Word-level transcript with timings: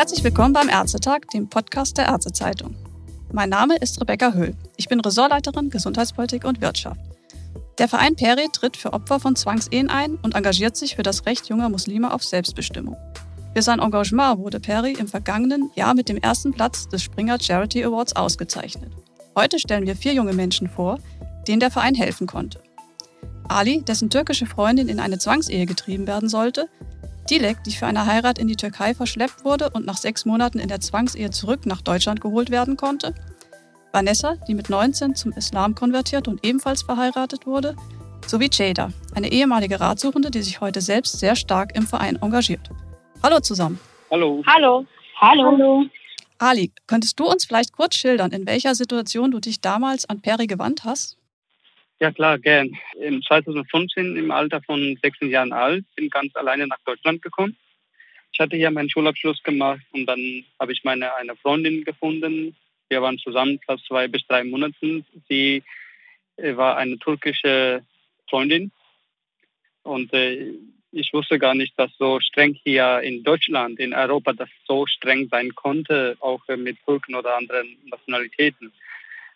Herzlich 0.00 0.24
willkommen 0.24 0.54
beim 0.54 0.70
Ärztetag, 0.70 1.28
dem 1.34 1.50
Podcast 1.50 1.98
der 1.98 2.06
Ärztezeitung. 2.06 2.74
Mein 3.34 3.50
Name 3.50 3.76
ist 3.76 4.00
Rebecca 4.00 4.32
Höhl. 4.32 4.56
Ich 4.78 4.88
bin 4.88 4.98
Ressortleiterin 4.98 5.68
Gesundheitspolitik 5.68 6.46
und 6.46 6.62
Wirtschaft. 6.62 7.02
Der 7.76 7.86
Verein 7.86 8.16
Peri 8.16 8.48
tritt 8.50 8.78
für 8.78 8.94
Opfer 8.94 9.20
von 9.20 9.36
Zwangsehen 9.36 9.90
ein 9.90 10.14
und 10.22 10.34
engagiert 10.34 10.74
sich 10.74 10.96
für 10.96 11.02
das 11.02 11.26
Recht 11.26 11.50
junger 11.50 11.68
Muslime 11.68 12.14
auf 12.14 12.24
Selbstbestimmung. 12.24 12.96
Für 13.54 13.60
sein 13.60 13.78
Engagement 13.78 14.38
wurde 14.38 14.58
Peri 14.58 14.94
im 14.94 15.06
vergangenen 15.06 15.70
Jahr 15.74 15.92
mit 15.92 16.08
dem 16.08 16.16
ersten 16.16 16.52
Platz 16.54 16.88
des 16.88 17.02
Springer 17.02 17.38
Charity 17.38 17.84
Awards 17.84 18.16
ausgezeichnet. 18.16 18.90
Heute 19.36 19.58
stellen 19.58 19.86
wir 19.86 19.96
vier 19.96 20.14
junge 20.14 20.32
Menschen 20.32 20.70
vor, 20.70 20.98
denen 21.46 21.60
der 21.60 21.70
Verein 21.70 21.94
helfen 21.94 22.26
konnte. 22.26 22.62
Ali, 23.48 23.82
dessen 23.82 24.08
türkische 24.08 24.46
Freundin 24.46 24.88
in 24.88 24.98
eine 24.98 25.18
Zwangsehe 25.18 25.66
getrieben 25.66 26.06
werden 26.06 26.30
sollte, 26.30 26.70
Dilek, 27.30 27.62
die 27.64 27.72
für 27.72 27.86
eine 27.86 28.06
Heirat 28.06 28.38
in 28.38 28.48
die 28.48 28.56
Türkei 28.56 28.92
verschleppt 28.92 29.44
wurde 29.44 29.70
und 29.70 29.86
nach 29.86 29.96
sechs 29.96 30.24
Monaten 30.24 30.58
in 30.58 30.68
der 30.68 30.80
Zwangsehe 30.80 31.30
zurück 31.30 31.64
nach 31.64 31.80
Deutschland 31.80 32.20
geholt 32.20 32.50
werden 32.50 32.76
konnte, 32.76 33.14
Vanessa, 33.92 34.36
die 34.48 34.54
mit 34.54 34.68
19 34.68 35.14
zum 35.14 35.32
Islam 35.32 35.74
konvertiert 35.74 36.28
und 36.28 36.44
ebenfalls 36.44 36.82
verheiratet 36.82 37.46
wurde, 37.46 37.76
sowie 38.26 38.48
Jada, 38.52 38.90
eine 39.14 39.30
ehemalige 39.30 39.80
Ratsuchende, 39.80 40.30
die 40.30 40.42
sich 40.42 40.60
heute 40.60 40.80
selbst 40.80 41.18
sehr 41.18 41.36
stark 41.36 41.76
im 41.76 41.86
Verein 41.86 42.16
engagiert. 42.20 42.68
Hallo 43.22 43.40
zusammen. 43.40 43.78
Hallo. 44.10 44.42
Hallo. 44.46 44.86
Hallo. 45.20 45.84
Ali, 46.38 46.72
könntest 46.86 47.20
du 47.20 47.26
uns 47.26 47.44
vielleicht 47.44 47.72
kurz 47.72 47.96
schildern, 47.96 48.32
in 48.32 48.46
welcher 48.46 48.74
Situation 48.74 49.30
du 49.30 49.40
dich 49.40 49.60
damals 49.60 50.08
an 50.08 50.20
Peri 50.20 50.46
gewandt 50.46 50.84
hast? 50.84 51.19
Ja 52.00 52.10
klar, 52.10 52.38
gern. 52.38 52.78
Im 52.98 53.22
2015 53.22 54.16
im 54.16 54.30
Alter 54.30 54.62
von 54.62 54.98
16 55.02 55.28
Jahren 55.28 55.52
alt, 55.52 55.84
bin 55.96 56.08
ganz 56.08 56.34
alleine 56.34 56.66
nach 56.66 56.80
Deutschland 56.86 57.20
gekommen. 57.20 57.54
Ich 58.32 58.40
hatte 58.40 58.56
hier 58.56 58.70
meinen 58.70 58.88
Schulabschluss 58.88 59.42
gemacht 59.42 59.82
und 59.92 60.06
dann 60.06 60.44
habe 60.58 60.72
ich 60.72 60.82
meine 60.82 61.14
eine 61.16 61.36
Freundin 61.36 61.84
gefunden. 61.84 62.56
Wir 62.88 63.02
waren 63.02 63.18
zusammen 63.18 63.60
fast 63.66 63.84
zwei 63.84 64.08
bis 64.08 64.26
drei 64.26 64.44
Monate. 64.44 65.04
Sie 65.28 65.62
äh, 66.36 66.56
war 66.56 66.78
eine 66.78 66.98
türkische 66.98 67.84
Freundin 68.30 68.72
und 69.82 70.10
äh, 70.14 70.54
ich 70.92 71.12
wusste 71.12 71.38
gar 71.38 71.54
nicht, 71.54 71.78
dass 71.78 71.90
so 71.98 72.18
streng 72.20 72.54
hier 72.64 73.00
in 73.00 73.22
Deutschland, 73.22 73.78
in 73.78 73.92
Europa, 73.92 74.32
das 74.32 74.48
so 74.66 74.86
streng 74.86 75.28
sein 75.28 75.54
konnte, 75.54 76.16
auch 76.20 76.40
mit 76.48 76.78
Türken 76.84 77.14
oder 77.14 77.36
anderen 77.36 77.76
Nationalitäten. 77.84 78.72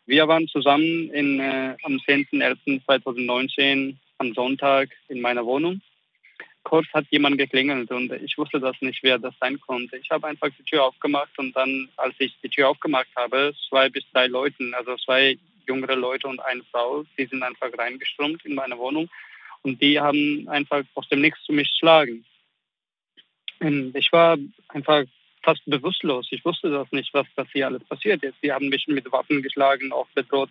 Wir 0.07 0.29
waren 0.29 0.47
zusammen 0.49 1.11
in, 1.11 1.41
äh, 1.41 1.77
am 1.83 1.97
10.11.2019 1.97 3.97
am 4.19 4.35
Sonntag 4.35 4.91
in 5.09 5.21
meiner 5.21 5.47
Wohnung. 5.47 5.81
Kurz 6.63 6.87
hat 6.93 7.07
jemand 7.11 7.39
geklingelt 7.39 7.91
und 7.91 8.13
ich 8.13 8.39
wusste 8.39 8.61
das 8.61 8.77
nicht, 8.81 9.03
wer 9.03 9.19
das 9.19 9.35
sein 9.41 9.61
konnte. 9.61 9.97
Ich 9.99 10.11
habe 10.11 10.27
einfach 10.27 10.49
die 10.59 10.65
Tür 10.65 10.85
aufgemacht 10.85 11.39
und 11.39 11.55
dann, 11.55 11.89
als 11.97 12.15
ich 12.19 12.35
die 12.43 12.49
Tür 12.49 12.71
aufgemacht 12.71 13.09
habe, 13.17 13.55
zwei 13.69 13.89
bis 13.89 14.05
drei 14.13 14.27
Leute, 14.27 14.73
also 14.73 14.97
zwei 14.97 15.39
jüngere 15.67 15.97
Leute 15.97 16.29
und 16.29 16.41
eine 16.41 16.63
Frau, 16.71 17.05
die 17.19 17.27
sind 17.27 17.43
einfach 17.43 17.71
reingeströmt 17.77 18.45
in 18.45 18.55
meine 18.55 18.79
Wohnung 18.79 19.09
und 19.63 19.81
die 19.81 20.01
haben 20.01 20.47
einfach 20.49 20.85
aus 20.95 21.09
dem 21.09 21.21
Nichts 21.21 21.43
zu 21.45 21.53
mich 21.53 21.71
geschlagen. 21.71 22.25
Und 23.61 23.97
ich 23.97 24.13
war 24.13 24.37
einfach 24.69 25.05
fast 25.45 25.63
bewusstlos. 25.67 26.27
Ich 26.31 26.45
wusste 26.45 26.71
das 26.71 26.91
nicht, 26.91 27.13
was, 27.13 27.27
was 27.37 27.47
hier 27.53 27.67
alles 27.67 27.85
passiert 27.85 28.23
ist. 28.25 28.35
Sie 28.43 28.53
haben 28.53 28.69
mich 28.69 28.87
mit 28.89 29.11
Waffen 29.13 29.43
geschlagen, 29.43 29.93
auch 29.93 30.09
bedroht, 30.15 30.51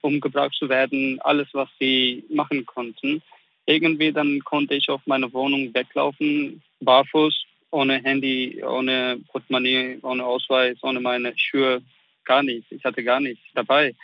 umgebracht 0.00 0.54
zu 0.54 0.68
werden, 0.68 1.20
alles, 1.20 1.48
was 1.52 1.68
sie 1.78 2.24
machen 2.30 2.64
konnten. 2.66 3.22
Irgendwie 3.66 4.12
dann 4.12 4.40
konnte 4.40 4.74
ich 4.74 4.88
auf 4.88 5.02
meine 5.06 5.32
Wohnung 5.32 5.72
weglaufen, 5.74 6.62
barfuß, 6.80 7.44
ohne 7.70 8.02
Handy, 8.02 8.62
ohne 8.64 9.20
Portemonnaie, 9.30 9.98
ohne 10.02 10.24
Ausweis, 10.24 10.78
ohne 10.82 11.00
meine 11.00 11.32
Schuhe, 11.36 11.82
gar 12.24 12.42
nichts. 12.42 12.66
Ich 12.72 12.82
hatte 12.84 13.04
gar 13.04 13.20
nichts 13.20 13.44
dabei. 13.54 13.94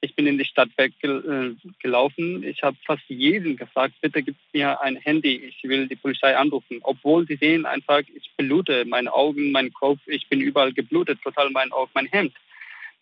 Ich 0.00 0.14
bin 0.14 0.28
in 0.28 0.38
die 0.38 0.44
Stadt 0.44 0.70
weggelaufen. 0.76 2.44
Ich 2.44 2.62
habe 2.62 2.76
fast 2.86 3.02
jeden 3.08 3.56
gefragt, 3.56 3.94
bitte 4.00 4.22
gib 4.22 4.36
mir 4.52 4.80
ein 4.80 4.96
Handy, 4.96 5.34
ich 5.36 5.62
will 5.64 5.88
die 5.88 5.96
Polizei 5.96 6.36
anrufen. 6.36 6.78
Obwohl 6.82 7.26
die 7.26 7.34
sehen 7.34 7.66
einfach, 7.66 8.02
ich 8.14 8.30
blute, 8.36 8.84
meine 8.84 9.12
Augen, 9.12 9.50
mein 9.50 9.72
Kopf, 9.72 9.98
ich 10.06 10.28
bin 10.28 10.40
überall 10.40 10.72
geblutet, 10.72 11.20
total 11.22 11.50
mein 11.50 11.72
Auge, 11.72 11.90
mein 11.94 12.06
Hemd. 12.06 12.32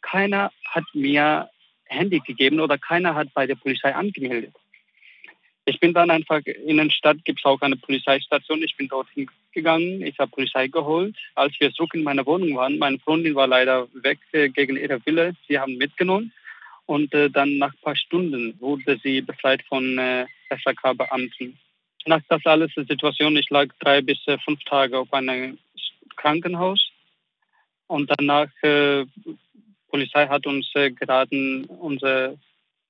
Keiner 0.01 0.51
hat 0.65 0.85
mir 0.95 1.51
Handy 1.85 2.21
gegeben 2.21 2.61
oder 2.61 2.79
keiner 2.79 3.15
hat 3.15 3.29
bei 3.35 3.47
der 3.47 3.57
Polizei 3.57 3.95
angemeldet. 3.95 4.55
Ich 5.67 5.81
bin 5.81 5.93
dann 5.93 6.11
einfach 6.11 6.43
in 6.47 6.77
der 6.77 6.91
Stadt, 6.91 7.25
gibt 7.25 7.41
es 7.41 7.45
auch 7.45 7.61
eine 7.61 7.77
Polizeistation. 7.77 8.63
Ich 8.63 8.77
bin 8.77 8.89
dorthin 8.89 9.29
gegangen, 9.53 10.01
ich 10.01 10.17
habe 10.19 10.31
Polizei 10.31 10.69
geholt. 10.69 11.17
Als 11.35 11.59
wir 11.59 11.73
zurück 11.73 11.93
in 11.93 12.05
meiner 12.05 12.25
Wohnung 12.25 12.55
waren, 12.55 12.79
meine 12.79 13.01
Freundin 13.01 13.35
war 13.35 13.49
leider 13.49 13.89
weg 13.95 14.19
äh, 14.33 14.49
gegen 14.49 14.77
ihre 14.77 15.05
Wille. 15.05 15.35
Sie 15.49 15.59
haben 15.59 15.77
mitgenommen. 15.77 16.33
Und 16.87 17.13
äh, 17.15 17.29
dann 17.29 17.59
nach 17.59 17.73
ein 17.73 17.81
paar 17.83 17.97
Stunden 17.97 18.59
wurde 18.61 18.99
sie 19.03 19.21
befreit 19.21 19.63
von 19.69 19.99
äh, 19.99 20.27
SAK-Beamten. 20.51 21.59
Nach 22.07 22.23
das 22.29 22.47
alles 22.47 22.73
der 22.75 22.85
Situation, 22.85 23.37
ich 23.37 23.51
lag 23.51 23.67
drei 23.81 24.01
bis 24.01 24.19
äh, 24.27 24.39
fünf 24.39 24.63
Tage 24.65 24.99
auf 24.99 25.13
einem 25.13 25.59
Krankenhaus. 26.15 26.91
Und 27.89 28.11
danach, 28.17 28.49
äh, 28.63 29.05
Polizei 29.89 30.27
hat 30.27 30.47
uns 30.47 30.71
äh, 30.75 30.91
geraten, 30.91 31.65
unsere 31.65 32.39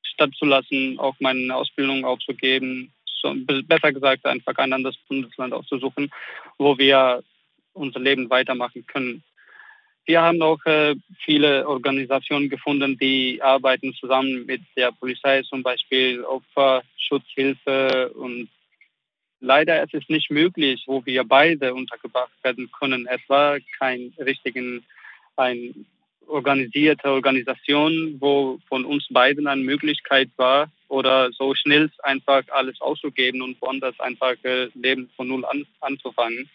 Stadt 0.02 0.34
zu 0.34 0.44
lassen, 0.44 0.98
auch 0.98 1.14
meine 1.20 1.54
Ausbildung 1.54 2.04
aufzugeben. 2.04 2.92
So, 3.22 3.34
besser 3.64 3.92
gesagt, 3.92 4.26
einfach 4.26 4.56
ein 4.56 4.72
anderes 4.72 4.96
Bundesland 5.08 5.52
auszusuchen, 5.52 6.10
wo 6.58 6.76
wir 6.78 7.22
unser 7.72 8.00
Leben 8.00 8.28
weitermachen 8.30 8.86
können. 8.86 9.22
Wir 10.06 10.22
haben 10.22 10.40
auch 10.40 10.64
äh, 10.66 10.94
viele 11.24 11.66
Organisationen 11.66 12.48
gefunden, 12.48 12.96
die 12.96 13.42
arbeiten 13.42 13.92
zusammen 13.94 14.46
mit 14.46 14.62
der 14.76 14.92
Polizei, 14.92 15.42
zum 15.42 15.64
Beispiel 15.64 16.22
Opferschutzhilfe. 16.22 18.10
Und 18.14 18.48
leider 19.40 19.82
ist 19.82 19.94
es 19.94 20.08
nicht 20.08 20.30
möglich, 20.30 20.84
wo 20.86 21.04
wir 21.04 21.24
beide 21.24 21.74
untergebracht 21.74 22.32
werden 22.44 22.70
können. 22.78 23.08
Es 23.10 23.20
war 23.26 23.58
kein 23.80 24.12
richtigen, 24.20 24.84
ein 25.34 25.86
organisierte 26.28 27.10
Organisation, 27.10 28.16
wo 28.20 28.60
von 28.68 28.84
uns 28.84 29.08
beiden 29.10 29.48
eine 29.48 29.62
Möglichkeit 29.62 30.30
war, 30.36 30.70
oder 30.88 31.32
so 31.32 31.52
schnell 31.56 31.90
einfach 32.04 32.44
alles 32.52 32.80
auszugeben 32.80 33.42
und 33.42 33.60
woanders 33.60 33.98
einfach 33.98 34.36
äh, 34.44 34.68
Leben 34.74 35.10
von 35.16 35.26
Null 35.26 35.44
an, 35.44 35.66
anzufangen. 35.80 36.48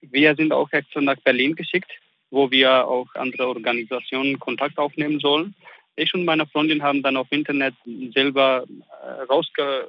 Wir 0.00 0.34
sind 0.34 0.52
auch 0.52 0.70
extra 0.72 1.00
nach 1.00 1.20
Berlin 1.20 1.54
geschickt 1.54 1.92
wo 2.34 2.50
wir 2.50 2.86
auch 2.86 3.14
andere 3.14 3.46
Organisationen 3.46 4.38
Kontakt 4.38 4.78
aufnehmen 4.78 5.20
sollen. 5.20 5.54
Ich 5.96 6.12
und 6.14 6.24
meine 6.24 6.46
Freundin 6.46 6.82
haben 6.82 7.02
dann 7.02 7.16
auf 7.16 7.30
Internet 7.30 7.74
selber 8.12 8.64
äh, 8.66 9.22
rausge 9.22 9.88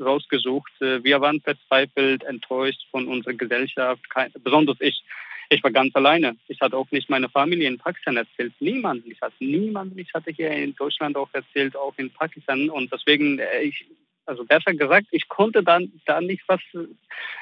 rausgesucht. 0.00 0.72
Äh, 0.80 1.04
wir 1.04 1.20
waren 1.20 1.40
verzweifelt, 1.40 2.24
enttäuscht 2.24 2.82
von 2.90 3.06
unserer 3.06 3.34
Gesellschaft, 3.34 4.02
besonders 4.42 4.76
ich. 4.80 5.02
Ich 5.48 5.62
war 5.62 5.70
ganz 5.70 5.94
alleine. 5.94 6.36
Ich 6.48 6.60
hatte 6.60 6.76
auch 6.76 6.90
nicht 6.90 7.08
meine 7.08 7.28
Familie 7.28 7.68
in 7.68 7.78
Pakistan 7.78 8.16
erzählt. 8.16 8.52
Niemand. 8.58 9.06
Ich 9.06 9.20
hatte 9.20 9.36
niemanden. 9.38 9.96
Ich 9.96 10.12
hatte 10.12 10.32
hier 10.32 10.50
in 10.50 10.74
Deutschland 10.74 11.16
auch 11.16 11.28
erzählt, 11.32 11.76
auch 11.76 11.94
in 11.98 12.10
Pakistan. 12.10 12.68
Und 12.68 12.92
deswegen, 12.92 13.38
äh, 13.38 13.62
ich, 13.62 13.86
also 14.24 14.44
besser 14.44 14.74
gesagt, 14.74 15.06
ich 15.12 15.28
konnte 15.28 15.62
dann 15.62 15.92
da 16.04 16.20
nicht 16.20 16.42
was, 16.48 16.60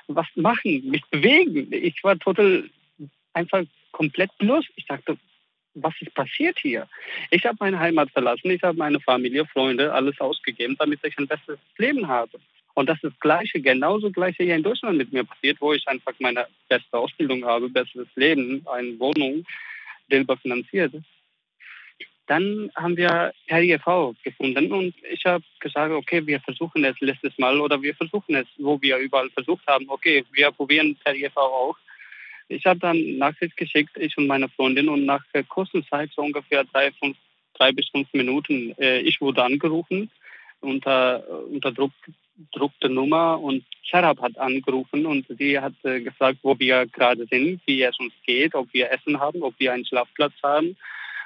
was 0.09 0.27
machen, 0.35 0.91
mich 0.91 1.03
bewegen. 1.11 1.69
Ich 1.71 2.05
war 2.05 2.19
total 2.19 2.69
einfach 3.33 3.65
komplett 3.95 4.37
bloß. 4.39 4.65
Ich 4.77 4.87
dachte, 4.87 5.17
was 5.75 5.95
ist 6.01 6.15
passiert 6.15 6.59
hier? 6.61 6.87
Ich 7.31 7.45
habe 7.47 7.57
meine 7.61 7.79
Heimat 7.79 8.11
verlassen, 8.11 8.51
ich 8.51 8.63
habe 8.63 8.77
meine 8.77 9.01
Familie, 9.01 9.47
Freunde, 9.47 9.93
alles 9.93 10.21
ausgegeben, 10.21 10.77
damit 10.79 11.01
ich 11.03 11.17
ein 11.19 11.27
besseres 11.27 11.59
Leben 11.79 12.07
habe. 12.07 12.39
Und 12.75 12.89
das 12.89 12.97
ist 12.97 13.13
das 13.13 13.21
Gleiche, 13.21 13.61
genauso 13.61 14.11
Gleiche 14.11 14.43
hier 14.43 14.57
in 14.57 14.63
Deutschland 14.63 14.99
mit 14.99 15.13
mir 15.13 15.25
passiert, 15.25 15.61
wo 15.61 15.73
ich 15.73 15.87
einfach 15.87 16.13
meine 16.19 16.47
beste 16.69 16.99
Ausbildung 16.99 17.45
habe, 17.45 17.69
besseres 17.69 18.09
Leben, 18.17 18.67
eine 18.67 18.99
Wohnung 18.99 19.45
selber 20.09 20.37
finanziert. 20.37 20.93
Dann 22.27 22.71
haben 22.75 22.97
wir 22.97 23.33
RIV 23.51 24.17
gefunden 24.25 24.73
und 24.73 24.95
ich 25.09 25.25
habe 25.27 25.45
gesagt, 25.61 25.93
okay, 25.93 26.27
wir 26.27 26.41
versuchen 26.41 26.85
es 26.85 26.99
letztes 27.01 27.37
Mal 27.39 27.61
oder 27.61 27.81
wir 27.81 27.95
versuchen 27.95 28.35
es, 28.35 28.47
wo 28.57 28.81
wir 28.81 28.97
überall 28.97 29.31
versucht 29.31 29.67
haben, 29.67 29.89
okay, 29.89 30.25
wir 30.33 30.51
probieren 30.51 30.97
RIV 31.07 31.37
auch. 31.37 31.77
Ich 32.55 32.67
habe 32.67 32.79
dann 32.81 33.19
Nachricht 33.19 33.57
geschickt, 33.57 33.97
ich 33.97 34.17
und 34.17 34.27
meine 34.27 34.49
Freundin, 34.49 34.89
und 34.89 35.05
nach 35.05 35.25
kurzer 35.49 35.85
Zeit, 35.87 36.11
so 36.15 36.23
ungefähr 36.23 36.65
drei, 36.65 36.93
fünf, 36.93 37.17
drei 37.55 37.73
bis 37.73 37.89
fünf 37.89 38.13
Minuten, 38.13 38.75
äh, 38.79 39.01
ich 39.01 39.21
wurde 39.21 39.43
angerufen 39.43 40.11
unter, 40.61 41.23
unter 41.51 41.73
Druck, 41.73 41.93
Druck 42.53 42.73
der 42.81 42.91
Nummer 42.91 43.41
und 43.41 43.65
Sharab 43.83 44.21
hat 44.21 44.39
angerufen 44.39 45.07
und 45.07 45.27
sie 45.39 45.59
hat 45.59 45.75
äh, 45.85 46.01
gefragt, 46.01 46.39
wo 46.43 46.59
wir 46.59 46.87
gerade 46.87 47.27
sind, 47.27 47.61
wie 47.67 47.83
es 47.83 47.99
uns 47.99 48.13
geht, 48.27 48.55
ob 48.55 48.73
wir 48.73 48.91
Essen 48.91 49.21
haben, 49.21 49.43
ob 49.43 49.55
wir 49.59 49.73
einen 49.73 49.85
Schlafplatz 49.85 50.33
haben, 50.43 50.77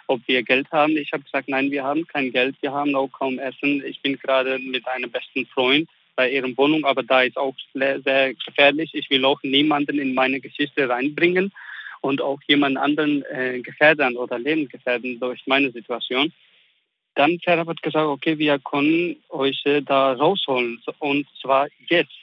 ob 0.07 0.21
wir 0.27 0.43
Geld 0.43 0.71
haben. 0.73 0.97
Ich 0.97 1.13
habe 1.13 1.23
gesagt, 1.23 1.49
nein, 1.49 1.71
wir 1.71 1.85
haben 1.85 2.07
kein 2.07 2.33
Geld, 2.33 2.57
wir 2.61 2.73
haben 2.73 2.95
auch 2.95 3.09
kaum 3.09 3.39
Essen. 3.39 3.83
Ich 3.87 4.01
bin 4.03 4.19
gerade 4.19 4.59
mit 4.59 4.87
einem 4.89 5.11
besten 5.11 5.47
Freund 5.47 5.89
bei 6.19 6.33
ihren 6.33 6.59
Wohnung, 6.59 6.85
aber 6.85 7.05
da 7.05 7.23
ist 7.23 7.37
auch 7.37 7.55
sehr, 7.75 8.35
gefährlich. 8.35 8.91
Ich 8.93 9.09
will 9.09 9.25
auch 9.25 9.41
niemanden 9.45 10.01
in 10.01 10.15
meine 10.15 10.41
Geschichte 10.41 10.89
reinbringen 10.89 11.53
und 12.01 12.21
auch 12.21 12.41
jemand 12.49 12.77
anderen 12.77 13.25
äh, 13.27 13.61
gefährden 13.61 14.17
oder 14.17 14.37
Leben 14.37 14.69
gefährden 14.69 15.21
durch 15.21 15.47
meine 15.47 15.71
Situation. 15.71 16.33
Dann 17.15 17.39
Serap 17.45 17.69
hat 17.69 17.83
gesagt, 17.83 18.09
okay, 18.09 18.37
wir 18.37 18.59
können 18.59 19.23
euch 19.29 19.65
äh, 19.65 19.81
da 19.81 20.15
rausholen 20.15 20.83
und 20.99 21.29
zwar 21.41 21.69
jetzt. 21.89 22.19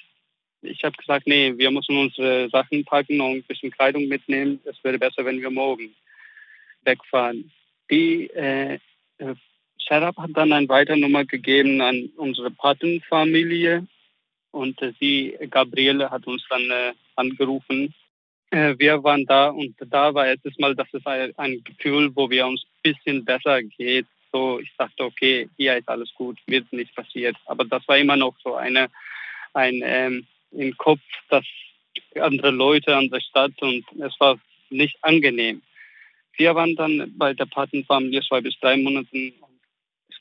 Ich 0.61 0.83
habe 0.83 0.97
gesagt, 0.97 1.25
nee, 1.25 1.53
wir 1.55 1.71
müssen 1.71 1.95
unsere 1.97 2.49
Sachen 2.49 2.83
packen 2.83 3.21
und 3.21 3.31
ein 3.37 3.43
bisschen 3.43 3.71
Kleidung 3.71 4.09
mitnehmen. 4.09 4.59
Es 4.65 4.75
wäre 4.83 4.99
besser, 4.99 5.23
wenn 5.23 5.39
wir 5.39 5.51
morgen 5.51 5.95
wegfahren. 6.83 7.49
Die 7.89 8.29
äh, 8.31 8.77
Serap 9.87 10.17
hat 10.17 10.31
dann 10.33 10.53
eine 10.53 10.69
weitere 10.69 10.97
Nummer 10.97 11.25
gegeben 11.25 11.81
an 11.81 12.09
unsere 12.17 12.51
Patenfamilie 12.51 13.85
und 14.51 14.81
äh, 14.81 14.93
sie, 14.99 15.37
Gabriele, 15.49 16.09
hat 16.09 16.25
uns 16.27 16.43
dann 16.49 16.69
äh, 16.71 16.93
angerufen. 17.15 17.93
Äh, 18.51 18.75
wir 18.77 19.03
waren 19.03 19.25
da 19.25 19.49
und 19.49 19.75
da 19.79 20.13
war 20.13 20.27
erstes 20.27 20.57
Mal, 20.57 20.75
das 20.75 20.87
ist 20.93 21.05
ein, 21.05 21.63
Gefühl, 21.63 22.15
wo 22.15 22.29
wir 22.29 22.47
uns 22.47 22.63
ein 22.63 22.93
bisschen 22.93 23.25
besser 23.25 23.61
geht. 23.61 24.07
So, 24.31 24.59
ich 24.59 24.71
dachte, 24.77 25.03
okay, 25.03 25.49
hier 25.57 25.77
ist 25.77 25.87
alles 25.87 26.13
gut, 26.15 26.37
wird 26.47 26.71
nichts 26.71 26.93
passiert. 26.95 27.35
Aber 27.45 27.65
das 27.65 27.87
war 27.87 27.97
immer 27.97 28.15
noch 28.15 28.35
so 28.43 28.55
eine, 28.55 28.89
ein 29.53 29.81
ähm, 29.83 30.25
im 30.51 30.75
Kopf, 30.77 31.01
dass 31.29 31.45
andere 32.19 32.51
Leute 32.51 32.95
an 32.95 33.09
der 33.09 33.19
Stadt 33.19 33.53
und 33.61 33.85
es 33.99 34.19
war 34.19 34.39
nicht 34.69 34.97
angenehm. 35.01 35.61
Wir 36.37 36.55
waren 36.55 36.75
dann 36.75 37.13
bei 37.17 37.33
der 37.33 37.45
Patenfamilie 37.45 38.21
zwei 38.21 38.41
bis 38.41 38.59
drei 38.59 38.77
Monate 38.77 39.33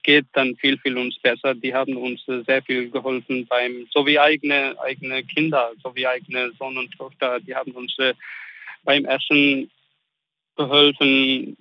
geht 0.05 0.27
dann 0.35 0.55
viel, 0.57 0.79
viel 0.79 0.97
uns 0.97 1.19
besser. 1.19 1.55
Die 1.55 1.75
haben 1.75 1.97
uns 1.97 2.23
sehr 2.27 2.63
viel 2.63 2.91
geholfen 2.91 3.47
beim, 3.47 3.89
so 3.91 4.07
wie 4.07 4.19
eigene, 4.21 4.77
eigene 4.81 5.25
Kinder, 5.25 5.73
so 5.83 5.95
wie 5.97 6.07
eigene 6.07 6.53
Sohn 6.59 6.79
und 6.79 6.93
Tochter, 6.93 7.41
die 7.41 7.55
haben 7.55 7.73
uns 7.73 7.99
äh, 7.99 8.15
beim 8.85 9.05
Essen 9.07 9.71
geholfen, 10.57 11.57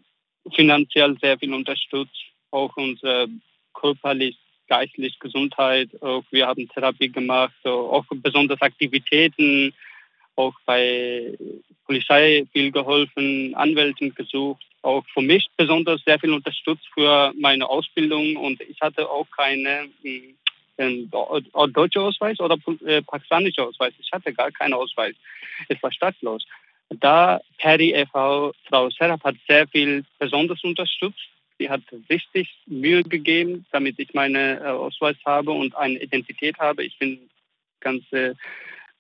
finanziell 0.54 1.18
sehr 1.19 1.40
viel 1.40 1.54
unterstützt, 1.54 2.22
auch 2.51 2.75
unsere 2.75 3.28
körperlich, 3.74 4.38
geistlich 4.68 5.18
Gesundheit, 5.19 5.89
auch 6.01 6.24
wir 6.31 6.46
haben 6.48 6.68
Therapie 6.69 7.10
gemacht, 7.10 7.56
auch 7.66 8.06
besonders 8.10 8.62
Aktivitäten, 8.62 9.74
auch 10.36 10.54
bei 10.66 11.38
Polizei 11.86 12.46
viel 12.51 12.72
geholfen, 12.72 13.56
Anwälten 13.56 14.13
gesucht, 14.13 14.66
auch 14.83 15.06
für 15.13 15.21
mich 15.21 15.47
besonders 15.57 16.01
sehr 16.06 16.19
viel 16.19 16.33
unterstützt 16.33 16.88
für 16.94 17.33
meine 17.39 17.68
Ausbildung 17.68 18.35
und 18.35 18.62
ich 18.62 18.80
hatte 18.81 19.09
auch 19.09 19.27
keine 19.31 19.89
äh, 20.03 21.06
deutsche 21.69 22.01
Ausweis 22.01 22.39
oder 22.39 22.57
äh, 22.85 23.01
pakistanische 23.01 23.63
Ausweis. 23.63 23.94
Ich 24.00 24.12
hatte 24.12 24.33
gar 24.33 24.51
keinen 24.51 24.74
Ausweis. 24.74 25.15
Es 25.69 25.81
war 25.81 25.91
stadtlos. 25.91 26.45
Da 26.89 27.41
Perry 27.57 27.91
e.V., 27.94 28.53
Frau 28.68 28.89
Serap 28.89 29.24
hat 29.24 29.35
sehr 29.47 29.68
viel 29.68 30.03
besonders 30.19 30.63
unterstützt. 30.63 31.29
Sie 31.57 31.69
hat 31.69 31.81
richtig 32.09 32.50
Mühe 32.65 33.03
gegeben, 33.03 33.65
damit 33.71 34.00
ich 34.00 34.13
meine 34.13 34.59
äh, 34.59 34.65
Ausweis 34.65 35.15
habe 35.25 35.51
und 35.51 35.75
eine 35.75 36.01
Identität 36.01 36.57
habe. 36.59 36.83
Ich 36.83 36.97
bin 36.97 37.29
ganz 37.79 38.03
äh, 38.12 38.33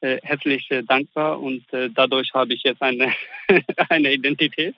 äh, 0.01 0.19
herzlich 0.21 0.69
äh, 0.69 0.83
dankbar 0.83 1.41
und 1.41 1.71
äh, 1.73 1.89
dadurch 1.89 2.33
habe 2.33 2.53
ich 2.53 2.63
jetzt 2.63 2.81
eine, 2.81 3.13
eine 3.89 4.13
Identität. 4.13 4.75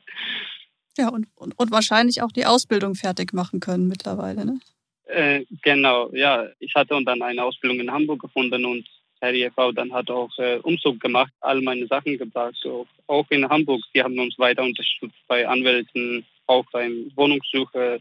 Ja, 0.98 1.10
und, 1.10 1.28
und, 1.36 1.58
und, 1.58 1.72
wahrscheinlich 1.72 2.22
auch 2.22 2.32
die 2.32 2.46
Ausbildung 2.46 2.96
fertig 2.96 3.34
machen 3.34 3.60
können 3.60 3.88
mittlerweile, 3.88 4.46
ne? 4.46 4.60
Äh, 5.06 5.46
genau, 5.62 6.10
ja. 6.14 6.48
Ich 6.60 6.74
hatte 6.74 7.00
dann 7.04 7.22
eine 7.22 7.44
Ausbildung 7.44 7.80
in 7.80 7.92
Hamburg 7.92 8.22
gefunden 8.22 8.66
und 8.66 8.88
Herr 9.20 9.34
EV 9.34 9.74
dann 9.74 9.94
hat 9.94 10.10
auch 10.10 10.30
äh, 10.38 10.58
Umzug 10.58 11.00
gemacht, 11.00 11.32
all 11.42 11.62
meine 11.62 11.88
Sachen 11.88 12.18
gebracht. 12.18 12.56
So, 12.62 12.88
auch 13.08 13.26
in 13.30 13.48
Hamburg, 13.48 13.82
die 13.94 14.02
haben 14.02 14.18
uns 14.20 14.38
weiter 14.38 14.64
unterstützt 14.64 15.18
bei 15.28 15.48
Anwälten, 15.48 16.26
auch 16.48 16.66
beim 16.72 17.12
Wohnungssuche, 17.16 18.00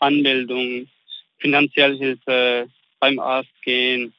Anmeldung, 0.00 0.88
finanzielle 1.38 1.96
Hilfe, 1.96 2.68
beim 3.00 3.18
Arzt 3.18 3.50
gehen, 3.62 4.12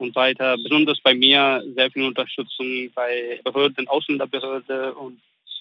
und 0.00 0.16
weiter. 0.16 0.56
Besonders 0.56 1.00
bei 1.00 1.14
mir 1.14 1.62
sehr 1.74 1.90
viel 1.90 2.04
Unterstützung 2.04 2.90
bei 2.94 3.40
Behörden, 3.44 3.86
Ausländerbehörde 3.88 4.94
und 4.94 5.20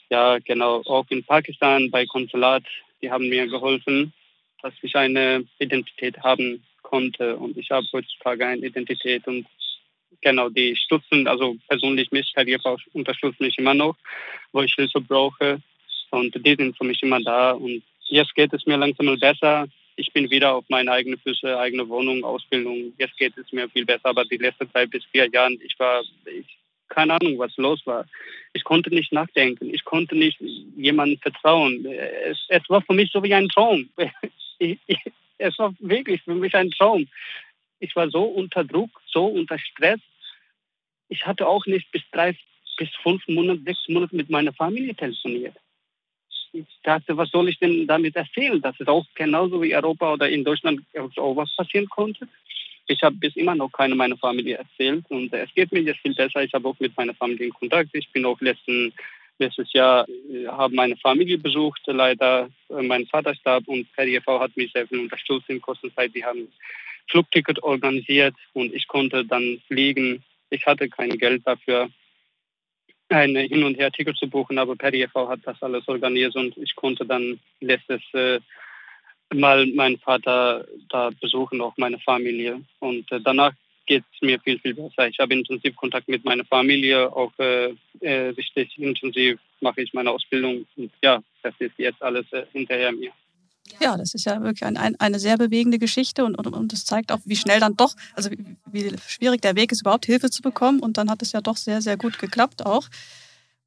ja, 0.10 0.40
genau, 0.40 0.82
auch 0.86 1.06
in 1.10 1.24
Pakistan 1.24 1.90
bei 1.92 2.06
Konsulat. 2.06 2.64
Die 3.02 3.12
haben 3.12 3.30
mir 3.30 3.48
geholfen, 3.48 4.14
dass 4.62 4.74
ich 4.82 4.96
eine 4.96 5.46
Identität 5.60 6.18
haben 6.24 6.64
konnte. 6.82 7.36
Und 7.38 7.58
ich 7.58 7.70
habe 7.72 7.86
heutzutage 7.94 8.46
eine 8.46 8.66
Identität 8.66 9.26
und 9.28 9.46
genau, 10.22 10.50
die 10.50 10.76
stützen, 10.76 11.28
also 11.28 11.56
persönlich 11.68 12.12
mich, 12.12 12.34
Karriere 12.34 12.78
unterstützt 12.94 13.40
mich 13.40 13.58
immer 13.58 13.74
noch, 13.74 13.96
wo 14.52 14.62
ich 14.62 14.74
Hilfe 14.74 15.02
brauche. 15.02 15.62
Und 16.12 16.34
die 16.34 16.56
sind 16.56 16.78
für 16.78 16.84
mich 16.84 17.02
immer 17.04 17.22
da. 17.22 17.52
Und 17.52 17.84
jetzt 18.08 18.34
geht 18.36 18.54
es 18.54 18.66
mir 18.66 18.78
langsam 18.78 19.18
besser. 19.20 19.68
Ich 19.96 20.12
bin 20.14 20.30
wieder 20.32 20.56
auf 20.56 20.66
meine 20.70 20.92
eigenen 20.92 21.20
Füße, 21.20 21.60
eigene 21.60 21.88
Wohnung, 21.88 22.24
Ausbildung. 22.24 22.94
Jetzt 22.98 23.18
geht 23.18 23.38
es 23.38 23.52
mir 23.52 23.70
viel 23.70 23.86
besser, 23.86 24.06
aber 24.06 24.24
die 24.26 24.38
letzten 24.38 24.72
drei 24.72 24.86
bis 24.86 25.04
vier 25.06 25.30
Jahre, 25.30 25.54
ich 25.54 25.78
war, 25.78 26.02
ich, 26.26 26.58
keine 26.90 27.14
Ahnung, 27.14 27.38
was 27.40 27.56
los 27.58 27.86
war. 27.86 28.06
Ich 28.54 28.64
konnte 28.64 28.90
nicht 28.90 29.12
nachdenken. 29.12 29.74
Ich 29.74 29.84
konnte 29.86 30.16
nicht 30.16 30.40
jemandem 30.76 31.20
vertrauen. 31.20 31.86
Es, 31.86 32.46
es 32.50 32.70
war 32.70 32.82
für 32.82 32.94
mich 32.94 33.12
so 33.12 33.24
wie 33.24 33.34
ein 33.34 33.50
Traum. 33.50 33.90
Es 35.42 35.58
war 35.58 35.74
wirklich 35.80 36.22
für 36.24 36.36
mich 36.36 36.54
ein 36.54 36.70
Traum. 36.72 37.08
Ich 37.80 37.96
war 37.96 38.10
so 38.10 38.24
unter 38.24 38.66
Druck, 38.66 38.90
so 39.06 39.26
unter 39.26 39.58
Stress. 39.58 40.02
Ich 41.08 41.26
hatte 41.26 41.48
auch 41.48 41.66
nicht 41.66 41.90
bis 41.94 42.02
drei 42.12 42.36
bis 42.76 42.90
fünf 43.02 43.26
Monate, 43.30 43.62
sechs 43.64 43.88
Monate 43.88 44.14
mit 44.18 44.30
meiner 44.30 44.52
Familie 44.52 44.94
telefoniert 44.96 45.56
ich 46.54 46.66
dachte, 46.84 47.18
was 47.18 47.30
soll 47.30 47.50
ich 47.50 47.60
denn 47.60 47.88
damit 47.88 48.16
erzählen, 48.16 48.62
dass 48.62 48.80
es 48.80 48.88
auch 48.88 49.06
genauso 49.16 49.62
wie 49.62 49.76
Europa 49.76 50.14
oder 50.14 50.30
in 50.30 50.44
Deutschland 50.44 50.82
auch 50.96 51.36
was 51.36 51.56
passieren 51.56 51.88
konnte. 51.90 52.28
Ich 52.92 53.04
habe 53.04 53.16
bis 53.16 53.36
immer 53.36 53.54
noch 53.54 53.72
keine 53.72 53.94
meiner 53.94 54.18
Familie 54.18 54.58
erzählt 54.58 55.06
und 55.10 55.32
es 55.32 55.54
geht 55.54 55.72
mir 55.72 55.82
jetzt 55.82 56.00
viel 56.00 56.16
besser. 56.16 56.44
Ich 56.44 56.54
habe 56.54 56.68
auch 56.68 56.80
mit 56.80 56.98
meiner 56.98 57.14
Familie 57.14 57.46
in 57.46 57.54
Kontakt. 57.54 57.90
Ich 57.94 58.10
bin 58.10 58.26
auch 58.26 58.42
letzten, 58.42 58.92
letztes 59.38 59.72
Jahr 59.74 60.08
äh, 60.10 60.48
habe 60.48 60.74
meine 60.74 60.98
Familie 60.98 61.38
besucht. 61.38 61.82
Leider 61.86 62.50
äh, 62.70 62.82
mein 62.82 63.06
Vater 63.06 63.36
starb 63.36 63.68
und 63.68 63.92
PRIV 63.94 64.26
hat 64.26 64.58
mich 64.58 64.72
sehr 64.72 64.88
viel 64.88 65.02
unterstützt 65.02 65.50
in 65.50 65.62
kurzer 65.62 65.94
Zeit. 65.96 66.16
Die 66.16 66.26
haben 66.26 66.48
Flugticket 67.12 67.62
organisiert 67.62 68.36
und 68.54 68.74
ich 68.74 68.88
konnte 68.88 69.24
dann 69.24 69.62
fliegen. 69.68 70.24
Ich 70.50 70.66
hatte 70.66 70.90
kein 70.90 71.12
Geld 71.12 71.44
dafür 71.46 71.90
ein 73.10 73.36
Hin- 73.36 73.64
und 73.64 73.78
Her-Ticket 73.78 74.18
zu 74.18 74.28
buchen, 74.28 74.58
aber 74.58 74.76
PeriEV 74.76 75.14
hat 75.28 75.42
das 75.44 75.62
alles 75.62 75.88
organisiert 75.88 76.36
und 76.36 76.58
ich 76.58 76.76
konnte 76.76 77.06
dann 77.06 77.40
letztes 77.62 78.02
äh, 78.14 78.40
Mal 79.34 79.68
meinen 79.68 80.00
Vater 80.00 80.66
da 80.90 81.12
besuchen, 81.22 81.62
auch 81.62 81.74
meine 81.78 82.00
Familie. 82.00 82.62
Und 82.80 83.12
äh, 83.12 83.20
danach 83.22 83.54
geht 83.86 84.04
es 84.14 84.22
mir 84.22 84.40
viel, 84.40 84.60
viel 84.60 84.74
besser. 84.74 85.08
Ich 85.08 85.20
habe 85.20 85.34
intensiv 85.34 85.76
Kontakt 85.76 86.08
mit 86.08 86.24
meiner 86.24 86.46
Familie, 86.46 87.12
auch 87.12 87.34
äh, 87.40 87.74
äh, 88.00 88.30
richtig 88.30 88.78
intensiv 88.78 89.40
mache 89.62 89.82
ich 89.82 89.94
meine 89.94 90.12
Ausbildung. 90.12 90.66
Und 90.78 90.92
ja, 91.02 91.22
das 91.44 91.54
ist 91.60 91.74
jetzt 91.78 92.02
alles 92.02 92.26
äh, 92.32 92.46
hinterher 92.54 92.92
mir. 92.92 93.12
Ja, 93.80 93.98
das 93.98 94.14
ist 94.14 94.26
ja 94.26 94.42
wirklich 94.42 94.64
ein, 94.64 94.78
ein, 94.78 94.96
eine 95.00 95.20
sehr 95.20 95.38
bewegende 95.38 95.80
Geschichte 95.80 96.26
und, 96.26 96.36
und, 96.36 96.48
und 96.48 96.74
das 96.74 96.86
zeigt 96.86 97.12
auch, 97.12 97.20
wie 97.26 97.36
schnell 97.36 97.60
dann 97.60 97.76
doch, 97.76 97.96
also 98.14 98.32
wie, 98.32 98.58
wie, 98.72 98.96
schwierig 99.08 99.42
der 99.42 99.56
Weg 99.56 99.72
ist, 99.72 99.82
überhaupt 99.82 100.06
Hilfe 100.06 100.30
zu 100.30 100.42
bekommen. 100.42 100.80
Und 100.80 100.98
dann 100.98 101.10
hat 101.10 101.22
es 101.22 101.32
ja 101.32 101.42
doch 101.42 101.58
sehr, 101.58 101.82
sehr 101.82 101.98
gut 101.98 102.20
geklappt 102.20 102.66
auch. 102.66 102.88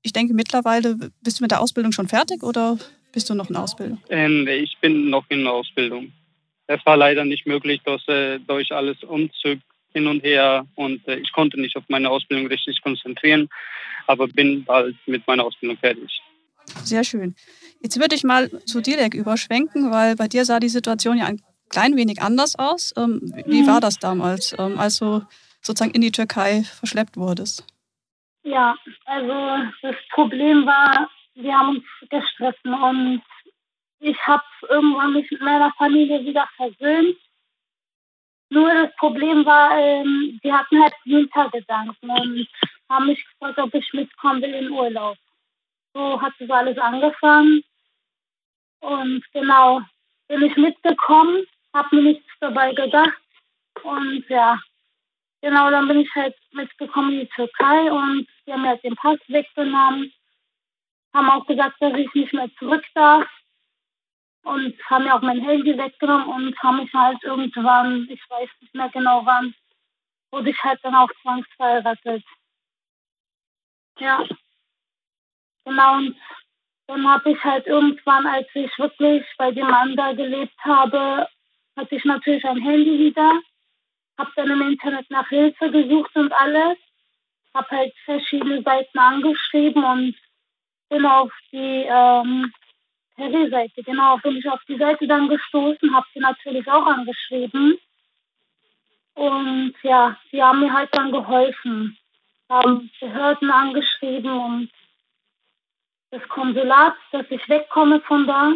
Ich 0.02 0.12
denke, 0.12 0.34
mittlerweile 0.34 0.96
bist 1.22 1.38
du 1.38 1.44
mit 1.44 1.52
der 1.52 1.60
Ausbildung 1.60 1.92
schon 1.92 2.08
fertig 2.08 2.42
oder 2.42 2.78
bist 3.12 3.28
du 3.30 3.34
noch 3.34 3.50
in 3.50 3.56
Ausbildung? 3.56 3.98
Ähm, 4.08 4.46
ich 4.48 4.76
bin 4.80 5.10
noch 5.10 5.24
in 5.28 5.46
Ausbildung. 5.46 6.12
Es 6.66 6.84
war 6.86 6.96
leider 6.96 7.24
nicht 7.24 7.46
möglich, 7.46 7.80
dass 7.84 8.06
äh, 8.08 8.38
durch 8.40 8.72
alles 8.72 9.02
Umzug 9.04 9.58
hin 9.92 10.06
und 10.06 10.22
her 10.22 10.66
und 10.74 11.06
äh, 11.06 11.16
ich 11.16 11.32
konnte 11.32 11.60
nicht 11.60 11.76
auf 11.76 11.84
meine 11.88 12.08
Ausbildung 12.08 12.46
richtig 12.46 12.80
konzentrieren, 12.82 13.48
aber 14.06 14.26
bin 14.26 14.64
bald 14.64 14.96
mit 15.06 15.26
meiner 15.26 15.44
Ausbildung 15.44 15.76
fertig. 15.78 16.20
Sehr 16.84 17.04
schön. 17.04 17.34
Jetzt 17.82 17.98
würde 17.98 18.14
ich 18.14 18.24
mal 18.24 18.48
zu 18.64 18.80
Dilek 18.80 19.14
überschwenken, 19.14 19.90
weil 19.90 20.16
bei 20.16 20.28
dir 20.28 20.44
sah 20.44 20.60
die 20.60 20.68
Situation 20.68 21.18
ja 21.18 21.26
ein 21.26 21.42
klein 21.68 21.96
wenig 21.96 22.22
anders 22.22 22.58
aus. 22.58 22.94
Ähm, 22.96 23.32
wie 23.46 23.66
war 23.66 23.80
das 23.80 23.98
damals, 23.98 24.54
ähm, 24.58 24.78
als 24.78 24.98
du 24.98 25.22
sozusagen 25.60 25.94
in 25.94 26.00
die 26.00 26.12
Türkei 26.12 26.62
verschleppt 26.62 27.16
wurdest? 27.16 27.64
Ja, 28.44 28.76
also 29.04 29.70
das 29.82 29.96
Problem 30.10 30.66
war, 30.66 31.08
wir 31.34 31.58
haben 31.58 31.76
uns 31.76 31.84
gestritten 32.10 32.74
und 32.74 33.22
ich 34.00 34.26
habe 34.26 34.42
irgendwann 34.68 35.12
mich 35.12 35.30
mit 35.30 35.40
meiner 35.40 35.72
Familie 35.74 36.24
wieder 36.24 36.48
versöhnt. 36.56 37.16
Nur 38.50 38.72
das 38.74 38.94
Problem 38.96 39.46
war, 39.46 39.78
ähm, 39.78 40.40
hatten 40.44 40.82
halt 40.82 40.94
Wintergedanken 41.04 42.10
und 42.10 42.48
haben 42.90 43.06
mich 43.06 43.24
gefragt, 43.24 43.58
ob 43.58 43.74
ich 43.74 43.92
mitkommen 43.92 44.42
will 44.42 44.54
in 44.54 44.70
Urlaub. 44.70 45.16
So 45.94 46.20
hat 46.20 46.34
das 46.38 46.50
alles 46.50 46.76
angefangen. 46.78 47.64
Und 48.80 49.24
genau, 49.32 49.80
bin 50.28 50.42
ich 50.42 50.56
mitgekommen, 50.56 51.46
habe 51.72 51.96
mir 51.96 52.02
nichts 52.02 52.30
dabei 52.40 52.74
gedacht. 52.74 53.20
Und 53.82 54.24
ja, 54.28 54.58
genau, 55.40 55.70
dann 55.70 55.88
bin 55.88 56.00
ich 56.00 56.14
halt 56.14 56.34
mitgekommen 56.52 57.12
in 57.12 57.20
die 57.20 57.28
Türkei 57.28 57.90
und 57.90 58.26
sie 58.44 58.52
haben 58.52 58.62
mir 58.62 58.68
halt 58.68 58.84
den 58.84 58.96
Pass 58.96 59.18
weggenommen. 59.28 60.12
Haben 61.14 61.30
auch 61.30 61.46
gesagt, 61.46 61.76
dass 61.80 61.94
ich 61.94 62.12
nicht 62.14 62.32
mehr 62.32 62.48
zurück 62.58 62.84
darf 62.94 63.28
und 64.44 64.74
haben 64.90 65.04
mir 65.04 65.14
auch 65.14 65.22
mein 65.22 65.40
Handy 65.40 65.76
weggenommen 65.76 66.28
und 66.28 66.62
haben 66.62 66.78
mich 66.78 66.92
halt 66.92 67.22
irgendwann, 67.22 68.06
ich 68.10 68.22
weiß 68.28 68.48
nicht 68.60 68.74
mehr 68.74 68.88
genau 68.88 69.24
wann, 69.24 69.54
wurde 70.30 70.50
ich 70.50 70.62
halt 70.62 70.80
dann 70.82 70.94
auch 70.94 71.10
zwangsverheiratet. 71.22 72.24
Ja. 73.98 74.24
Genau, 75.64 75.96
und 75.96 76.16
dann 76.88 77.06
habe 77.08 77.30
ich 77.30 77.44
halt 77.44 77.66
irgendwann, 77.66 78.26
als 78.26 78.48
ich 78.54 78.76
wirklich 78.78 79.24
bei 79.38 79.52
dem 79.52 79.68
Mann 79.68 79.94
da 79.96 80.12
gelebt 80.12 80.58
habe, 80.64 81.28
hatte 81.76 81.94
ich 81.94 82.04
natürlich 82.04 82.44
ein 82.44 82.60
Handy 82.60 82.98
wieder, 82.98 83.40
habe 84.18 84.30
dann 84.34 84.50
im 84.50 84.62
Internet 84.62 85.08
nach 85.10 85.28
Hilfe 85.28 85.70
gesucht 85.70 86.14
und 86.16 86.32
alles, 86.32 86.78
habe 87.54 87.70
halt 87.70 87.94
verschiedene 88.04 88.62
Seiten 88.62 88.98
angeschrieben 88.98 89.84
und 89.84 90.16
bin 90.92 91.06
auf 91.06 91.32
die 91.50 91.86
ähm, 91.88 92.52
Perry-Seite, 93.16 93.82
genau, 93.82 94.18
bin 94.18 94.36
ich 94.36 94.48
auf 94.48 94.60
die 94.68 94.76
Seite 94.76 95.06
dann 95.06 95.28
gestoßen, 95.28 95.94
habe 95.94 96.06
sie 96.12 96.20
natürlich 96.20 96.68
auch 96.70 96.86
angeschrieben. 96.86 97.78
Und 99.14 99.74
ja, 99.82 100.18
sie 100.30 100.42
haben 100.42 100.60
mir 100.60 100.72
halt 100.72 100.90
dann 100.92 101.10
geholfen, 101.10 101.96
haben 102.48 102.90
Behörden 103.00 103.50
angeschrieben 103.50 104.30
und 104.30 104.70
das 106.10 106.26
Konsulat, 106.28 106.94
dass 107.10 107.26
ich 107.30 107.48
wegkomme 107.48 108.02
von 108.02 108.26
da. 108.26 108.52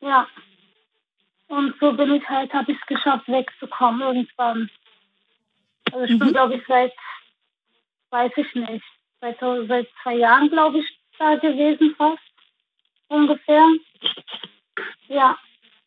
Ja. 0.00 0.26
Und 1.48 1.78
so 1.78 1.92
bin 1.92 2.14
ich 2.14 2.26
halt, 2.26 2.54
habe 2.54 2.72
ich 2.72 2.78
es 2.80 2.86
geschafft, 2.86 3.28
wegzukommen 3.28 4.00
irgendwann. 4.00 4.70
Also 5.92 6.04
ich 6.04 6.12
mhm. 6.12 6.18
bin, 6.20 6.32
glaube 6.32 6.54
ich, 6.54 6.62
seit, 6.66 6.92
weiß 8.10 8.32
ich 8.36 8.54
nicht, 8.54 8.84
seit, 9.20 9.38
seit 9.40 9.88
zwei 10.02 10.16
Jahren, 10.16 10.48
glaube 10.50 10.78
ich, 10.78 10.86
da 11.18 11.34
gewesen 11.36 11.94
fast. 11.96 12.22
Ungefähr. 13.08 13.64
Ja. 15.08 15.36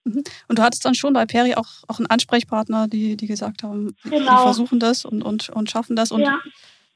Mhm. 0.03 0.23
Und 0.47 0.59
du 0.59 0.63
hattest 0.63 0.83
dann 0.85 0.95
schon 0.95 1.13
bei 1.13 1.25
Peri 1.25 1.55
auch, 1.55 1.69
auch 1.87 1.99
einen 1.99 2.07
Ansprechpartner, 2.07 2.87
die, 2.87 3.15
die 3.15 3.27
gesagt 3.27 3.63
haben, 3.63 3.95
genau. 4.03 4.17
die 4.17 4.43
versuchen 4.43 4.79
das 4.79 5.05
und, 5.05 5.21
und, 5.21 5.49
und 5.49 5.69
schaffen 5.69 5.95
das. 5.95 6.11
Und 6.11 6.21
ja. 6.21 6.39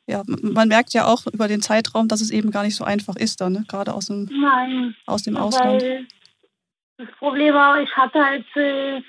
ja. 0.07 0.23
man 0.25 0.67
merkt 0.67 0.93
ja 0.93 1.05
auch 1.05 1.27
über 1.27 1.47
den 1.47 1.61
Zeitraum, 1.61 2.07
dass 2.07 2.21
es 2.21 2.31
eben 2.31 2.51
gar 2.51 2.63
nicht 2.63 2.75
so 2.75 2.83
einfach 2.83 3.15
ist 3.15 3.41
dann, 3.41 3.53
ne? 3.53 3.65
gerade 3.67 3.93
aus 3.93 4.07
dem, 4.07 4.25
Nein, 4.31 4.95
aus 5.05 5.23
dem 5.23 5.37
Ausland. 5.37 5.83
Das 6.97 7.09
Problem 7.19 7.53
war, 7.53 7.81
ich 7.81 7.93
hatte 7.95 8.23
halt, 8.23 8.45
äh, 8.55 9.01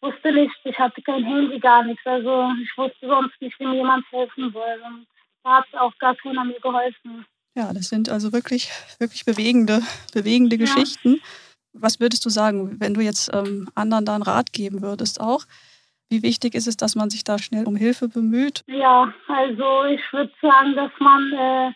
wusste 0.00 0.32
nicht, 0.32 0.54
ich 0.64 0.78
hatte 0.78 1.02
kein 1.02 1.24
Handy, 1.24 1.58
gar 1.60 1.84
nichts. 1.84 2.04
Also 2.06 2.50
ich 2.62 2.76
wusste 2.76 3.06
sonst 3.06 3.38
nicht, 3.40 3.60
mir 3.60 3.74
jemand 3.74 4.04
helfen 4.10 4.52
will. 4.54 4.82
Und 4.86 5.06
da 5.44 5.58
hat 5.58 5.66
auch 5.74 5.96
gar 5.98 6.16
keiner 6.16 6.44
mir 6.44 6.58
geholfen. 6.60 7.26
Ja, 7.56 7.72
das 7.72 7.88
sind 7.88 8.08
also 8.08 8.32
wirklich, 8.32 8.70
wirklich 8.98 9.24
bewegende, 9.24 9.80
bewegende 10.12 10.56
ja. 10.56 10.64
Geschichten. 10.64 11.20
Was 11.72 12.00
würdest 12.00 12.24
du 12.24 12.30
sagen, 12.30 12.80
wenn 12.80 12.94
du 12.94 13.00
jetzt 13.00 13.32
ähm, 13.32 13.68
anderen 13.74 14.04
da 14.04 14.14
einen 14.14 14.22
Rat 14.22 14.52
geben 14.52 14.82
würdest 14.82 15.20
auch? 15.20 15.44
Wie 16.08 16.22
wichtig 16.22 16.54
ist 16.54 16.66
es, 16.66 16.76
dass 16.76 16.96
man 16.96 17.10
sich 17.10 17.24
da 17.24 17.38
schnell 17.38 17.66
um 17.66 17.76
Hilfe 17.76 18.08
bemüht? 18.08 18.62
Ja, 18.66 19.12
also 19.28 19.84
ich 19.84 20.00
würde 20.12 20.32
sagen, 20.40 20.74
dass 20.74 20.92
man, 20.98 21.32
äh, 21.32 21.72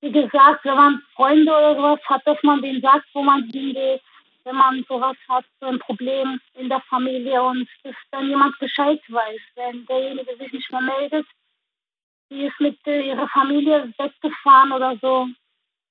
wie 0.00 0.12
gesagt, 0.12 0.64
wenn 0.64 0.74
man 0.74 1.02
Freunde 1.14 1.50
oder 1.50 1.76
sowas 1.76 2.00
hat, 2.06 2.26
dass 2.26 2.42
man 2.42 2.62
denen 2.62 2.80
sagt, 2.80 3.06
wo 3.12 3.22
man 3.22 3.44
hingeht, 3.44 4.02
wenn 4.44 4.56
man 4.56 4.84
sowas 4.88 5.16
hat, 5.28 5.44
so 5.60 5.66
ein 5.66 5.78
Problem 5.80 6.40
in 6.54 6.68
der 6.68 6.80
Familie 6.88 7.42
und 7.42 7.68
dass 7.82 7.94
dann 8.12 8.28
jemand 8.28 8.58
Bescheid 8.58 9.00
weiß, 9.08 9.40
wenn 9.56 9.86
derjenige 9.86 10.36
sich 10.36 10.52
nicht 10.52 10.70
mehr 10.70 10.82
meldet, 10.82 11.26
die 12.30 12.46
ist 12.46 12.60
mit 12.60 12.78
äh, 12.86 13.08
ihrer 13.08 13.28
Familie 13.28 13.92
weggefahren 13.98 14.72
oder 14.72 14.96
so. 15.00 15.28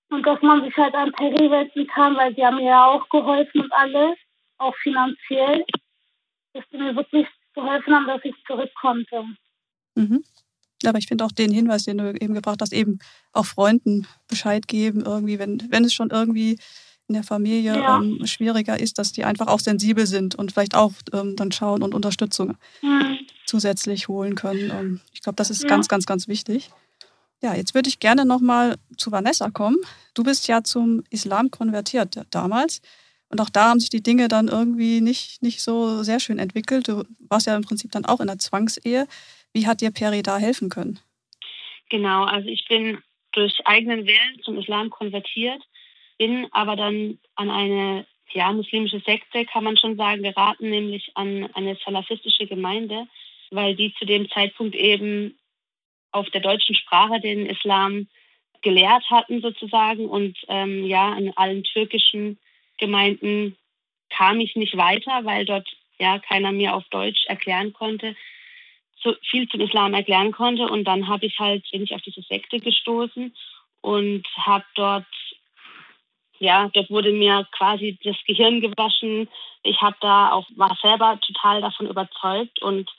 Und 0.09 0.25
dass 0.25 0.41
man 0.41 0.63
sich 0.63 0.75
halt 0.77 0.93
an 0.93 1.11
Perry 1.13 1.49
wenden 1.49 1.87
kann, 1.87 2.15
weil 2.15 2.33
die 2.33 2.45
haben 2.45 2.57
mir 2.57 2.65
ja 2.65 2.85
auch 2.85 3.09
geholfen 3.09 3.61
und 3.61 3.73
alles, 3.73 4.17
auch 4.57 4.75
finanziell, 4.77 5.65
dass 6.53 6.63
die 6.71 6.77
mir 6.77 6.95
wirklich 6.95 7.27
geholfen 7.53 7.93
haben, 7.93 8.07
dass 8.07 8.23
ich 8.23 8.35
zurück 8.45 8.71
konnte. 8.79 9.25
Mhm. 9.95 10.23
Aber 10.85 10.99
ich 10.99 11.07
finde 11.07 11.25
auch 11.25 11.31
den 11.31 11.51
Hinweis, 11.51 11.85
den 11.85 11.97
du 11.97 12.13
eben 12.13 12.33
gebracht 12.33 12.59
hast, 12.61 12.73
eben 12.73 12.99
auch 13.33 13.45
Freunden 13.45 14.07
Bescheid 14.27 14.67
geben, 14.67 15.01
irgendwie, 15.05 15.39
wenn, 15.39 15.67
wenn 15.71 15.85
es 15.85 15.93
schon 15.93 16.11
irgendwie 16.11 16.59
in 17.07 17.13
der 17.13 17.23
Familie 17.23 17.75
ja. 17.75 17.97
ähm, 17.97 18.25
schwieriger 18.25 18.79
ist, 18.79 18.97
dass 18.97 19.11
die 19.11 19.23
einfach 19.23 19.47
auch 19.47 19.59
sensibel 19.59 20.07
sind 20.07 20.35
und 20.35 20.51
vielleicht 20.51 20.75
auch 20.75 20.93
ähm, 21.13 21.35
dann 21.35 21.51
schauen 21.51 21.83
und 21.83 21.93
Unterstützung 21.93 22.57
mhm. 22.81 23.19
zusätzlich 23.45 24.07
holen 24.07 24.35
können. 24.35 24.71
Ähm, 24.71 25.01
ich 25.13 25.21
glaube, 25.21 25.35
das 25.35 25.49
ist 25.49 25.63
ja. 25.63 25.69
ganz, 25.69 25.87
ganz, 25.87 26.05
ganz 26.05 26.27
wichtig. 26.27 26.71
Ja, 27.41 27.53
jetzt 27.53 27.75
würde 27.75 27.89
ich 27.89 27.99
gerne 27.99 28.25
nochmal 28.25 28.75
zu 28.97 29.11
Vanessa 29.11 29.51
kommen. 29.51 29.77
Du 30.13 30.23
bist 30.23 30.47
ja 30.47 30.63
zum 30.63 31.03
Islam 31.09 31.51
konvertiert 31.51 32.21
damals. 32.31 32.81
Und 33.29 33.41
auch 33.41 33.49
da 33.49 33.69
haben 33.69 33.79
sich 33.79 33.89
die 33.89 34.03
Dinge 34.03 34.27
dann 34.27 34.47
irgendwie 34.47 35.01
nicht, 35.01 35.41
nicht 35.43 35.61
so 35.61 36.03
sehr 36.03 36.19
schön 36.19 36.39
entwickelt. 36.39 36.87
Du 36.87 37.03
warst 37.27 37.47
ja 37.47 37.55
im 37.55 37.63
Prinzip 37.63 37.91
dann 37.91 38.05
auch 38.05 38.19
in 38.19 38.27
der 38.27 38.39
Zwangsehe. 38.39 39.07
Wie 39.53 39.67
hat 39.67 39.81
dir 39.81 39.91
Peri 39.91 40.23
da 40.23 40.37
helfen 40.37 40.69
können? 40.69 40.99
Genau, 41.89 42.23
also 42.23 42.47
ich 42.47 42.65
bin 42.67 42.99
durch 43.33 43.53
eigenen 43.65 44.05
Willen 44.05 44.41
zum 44.43 44.57
Islam 44.57 44.89
konvertiert 44.89 45.61
bin 46.17 46.47
aber 46.51 46.75
dann 46.75 47.19
an 47.35 47.49
eine 47.49 48.05
ja, 48.31 48.51
muslimische 48.51 48.99
Sekte, 49.01 49.45
kann 49.45 49.63
man 49.63 49.77
schon 49.77 49.97
sagen, 49.97 50.23
geraten, 50.23 50.69
nämlich 50.69 51.11
an 51.15 51.49
eine 51.53 51.77
salafistische 51.83 52.47
Gemeinde, 52.47 53.07
weil 53.51 53.75
die 53.75 53.93
zu 53.97 54.05
dem 54.05 54.29
Zeitpunkt 54.29 54.75
eben 54.75 55.37
auf 56.11 56.29
der 56.29 56.41
deutschen 56.41 56.75
Sprache 56.75 57.19
den 57.19 57.45
Islam 57.45 58.07
gelehrt 58.61 59.03
hatten 59.09 59.41
sozusagen. 59.41 60.07
Und 60.07 60.37
ähm, 60.47 60.85
ja, 60.85 61.15
in 61.17 61.35
allen 61.37 61.63
türkischen 61.63 62.39
Gemeinden 62.77 63.55
kam 64.09 64.39
ich 64.39 64.55
nicht 64.55 64.75
weiter, 64.75 65.23
weil 65.23 65.45
dort 65.45 65.67
ja 65.99 66.19
keiner 66.19 66.51
mir 66.51 66.75
auf 66.75 66.83
Deutsch 66.89 67.25
erklären 67.27 67.73
konnte, 67.73 68.15
so 69.01 69.13
viel 69.29 69.47
zum 69.49 69.61
Islam 69.61 69.93
erklären 69.93 70.31
konnte. 70.31 70.67
Und 70.67 70.85
dann 70.85 71.07
habe 71.07 71.25
ich 71.25 71.37
halt 71.39 71.63
bin 71.71 71.83
ich 71.83 71.93
auf 71.93 72.01
diese 72.01 72.21
Sekte 72.21 72.59
gestoßen 72.59 73.35
und 73.81 74.25
habe 74.37 74.65
dort 74.75 75.05
ja, 76.39 76.69
dort 76.73 76.89
wurde 76.89 77.11
mir 77.11 77.47
quasi 77.51 77.97
das 78.03 78.15
Gehirn 78.25 78.61
gewaschen. 78.61 79.29
Ich 79.63 79.81
habe 79.81 79.95
da 80.01 80.31
auch 80.31 80.45
war 80.55 80.77
selber 80.81 81.19
total 81.25 81.61
davon 81.61 81.87
überzeugt 81.87 82.61
und 82.61 82.89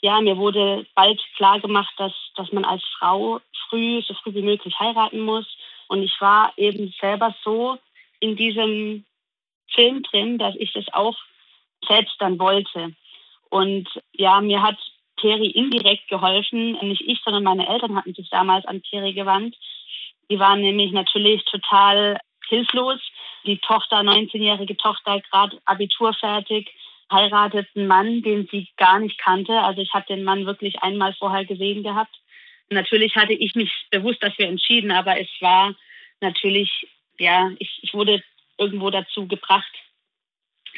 ja, 0.00 0.20
mir 0.20 0.36
wurde 0.36 0.86
bald 0.94 1.20
klar 1.36 1.60
gemacht, 1.60 1.92
dass 1.96 2.12
dass 2.36 2.52
man 2.52 2.64
als 2.64 2.82
Frau 2.98 3.40
früh 3.68 4.02
so 4.02 4.14
früh 4.14 4.34
wie 4.34 4.42
möglich 4.42 4.78
heiraten 4.78 5.20
muss 5.20 5.46
und 5.88 6.02
ich 6.02 6.20
war 6.20 6.52
eben 6.56 6.94
selber 7.00 7.34
so 7.44 7.78
in 8.20 8.36
diesem 8.36 9.04
Film 9.72 10.02
drin, 10.04 10.38
dass 10.38 10.54
ich 10.56 10.72
das 10.72 10.86
auch 10.92 11.16
selbst 11.86 12.14
dann 12.18 12.38
wollte. 12.38 12.94
Und 13.50 13.88
ja, 14.12 14.40
mir 14.40 14.62
hat 14.62 14.78
Peri 15.16 15.48
indirekt 15.48 16.08
geholfen, 16.08 16.72
nicht 16.82 17.02
ich, 17.02 17.20
sondern 17.24 17.44
meine 17.44 17.68
Eltern 17.68 17.96
hatten 17.96 18.14
sich 18.14 18.28
damals 18.30 18.64
an 18.66 18.82
Peri 18.82 19.12
gewandt. 19.12 19.56
Die 20.30 20.38
waren 20.38 20.60
nämlich 20.60 20.92
natürlich 20.92 21.44
total 21.44 22.18
hilflos. 22.48 23.00
Die 23.44 23.58
Tochter, 23.58 23.98
19-jährige 23.98 24.76
Tochter, 24.76 25.20
gerade 25.20 25.60
Abitur 25.64 26.14
fertig, 26.14 26.72
heiratet 27.10 27.68
einen 27.74 27.86
Mann, 27.86 28.22
den 28.22 28.48
sie 28.50 28.68
gar 28.76 28.98
nicht 28.98 29.18
kannte. 29.18 29.60
Also 29.60 29.82
ich 29.82 29.92
habe 29.92 30.06
den 30.06 30.24
Mann 30.24 30.46
wirklich 30.46 30.82
einmal 30.82 31.14
vorher 31.14 31.44
gesehen 31.44 31.82
gehabt. 31.82 32.14
Natürlich 32.70 33.14
hatte 33.16 33.34
ich 33.34 33.54
mich 33.54 33.70
bewusst 33.90 34.22
dafür 34.22 34.46
entschieden, 34.46 34.90
aber 34.90 35.20
es 35.20 35.28
war 35.40 35.74
natürlich, 36.20 36.70
ja, 37.18 37.50
ich, 37.58 37.78
ich 37.82 37.92
wurde 37.94 38.22
irgendwo 38.58 38.90
dazu 38.90 39.26
gebracht, 39.26 39.72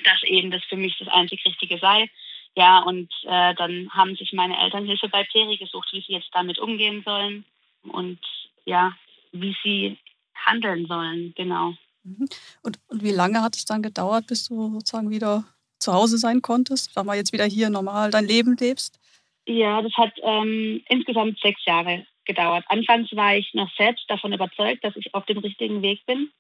dass 0.05 0.23
eben 0.25 0.51
das 0.51 0.65
für 0.65 0.77
mich 0.77 0.97
das 0.99 1.09
einzig 1.09 1.45
Richtige 1.45 1.79
sei. 1.79 2.11
Ja, 2.57 2.81
und 2.81 3.13
äh, 3.25 3.55
dann 3.55 3.91
haben 3.91 4.17
sich 4.17 4.33
meine 4.33 4.59
Eltern 4.59 4.87
Hilfe 4.87 5.09
bei 5.09 5.25
Peri 5.25 5.59
gesucht, 5.59 5.89
wie 5.93 6.01
sie 6.01 6.15
jetzt 6.15 6.31
damit 6.33 6.59
umgehen 6.59 7.03
sollen 7.05 7.45
und 7.83 8.19
ja, 8.65 8.97
wie 9.33 9.55
sie 9.63 9.99
handeln 10.45 10.87
sollen, 10.87 11.33
genau. 11.37 11.75
Mhm. 12.05 12.29
Und, 12.63 12.79
und 12.89 13.03
wie 13.03 13.13
lange 13.13 13.43
hat 13.43 13.57
es 13.57 13.65
dann 13.65 13.83
gedauert, 13.83 14.27
bis 14.27 14.49
du 14.49 14.73
sozusagen 14.73 15.11
wieder 15.11 15.45
zu 15.79 15.93
Hause 15.93 16.19
sein 16.19 16.43
konntest? 16.43 16.93
Sag 16.93 17.05
mal, 17.05 17.17
jetzt 17.17 17.33
wieder 17.33 17.45
hier 17.45 17.71
normal 17.71 18.11
dein 18.11 18.27
Leben 18.27 18.57
lebst? 18.57 18.99
Ja, 19.47 19.81
das 19.83 19.93
hat 19.95 20.13
ähm, 20.23 20.83
insgesamt 20.89 21.39
sechs 21.41 21.65
Jahre 21.65 22.07
gedauert. 22.25 22.65
Anfangs 22.69 23.15
war 23.15 23.37
ich 23.37 23.55
noch 23.55 23.71
selbst 23.77 24.05
davon 24.11 24.33
überzeugt, 24.33 24.85
dass 24.85 24.97
ich 24.97 25.15
auf 25.15 25.25
dem 25.27 25.39
richtigen 25.39 25.83
Weg 25.83 26.05
bin. 26.07 26.31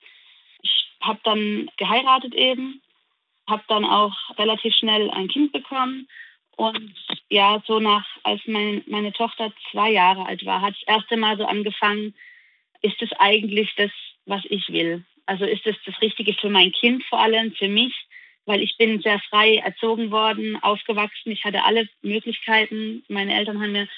Ich 0.62 0.90
habe 1.00 1.20
dann 1.22 1.70
geheiratet 1.76 2.34
eben, 2.34 2.82
habe 3.48 3.62
dann 3.68 3.84
auch 3.84 4.14
relativ 4.36 4.74
schnell 4.74 5.10
ein 5.10 5.28
Kind 5.28 5.52
bekommen. 5.52 6.08
Und 6.56 6.94
ja, 7.28 7.62
so 7.66 7.78
nach, 7.78 8.04
als 8.24 8.40
mein, 8.46 8.82
meine 8.86 9.12
Tochter 9.12 9.52
zwei 9.70 9.92
Jahre 9.92 10.26
alt 10.26 10.44
war, 10.44 10.62
hat 10.62 10.74
das 10.74 10.96
erste 10.96 11.16
Mal 11.16 11.36
so 11.36 11.44
angefangen, 11.44 12.14
ist 12.82 13.00
es 13.00 13.10
eigentlich 13.18 13.72
das, 13.76 13.90
was 14.26 14.42
ich 14.48 14.68
will? 14.68 15.04
Also 15.26 15.44
ist 15.44 15.66
es 15.66 15.76
das 15.84 16.00
Richtige 16.00 16.34
für 16.34 16.50
mein 16.50 16.72
Kind 16.72 17.04
vor 17.04 17.20
allem, 17.20 17.52
für 17.52 17.68
mich? 17.68 17.94
Weil 18.44 18.62
ich 18.62 18.76
bin 18.76 19.00
sehr 19.02 19.20
frei 19.28 19.56
erzogen 19.56 20.10
worden, 20.10 20.56
aufgewachsen. 20.62 21.32
Ich 21.32 21.44
hatte 21.44 21.64
alle 21.64 21.88
Möglichkeiten. 22.02 23.04
Meine 23.08 23.34
Eltern 23.34 23.60
haben 23.60 23.72
mir 23.72 23.88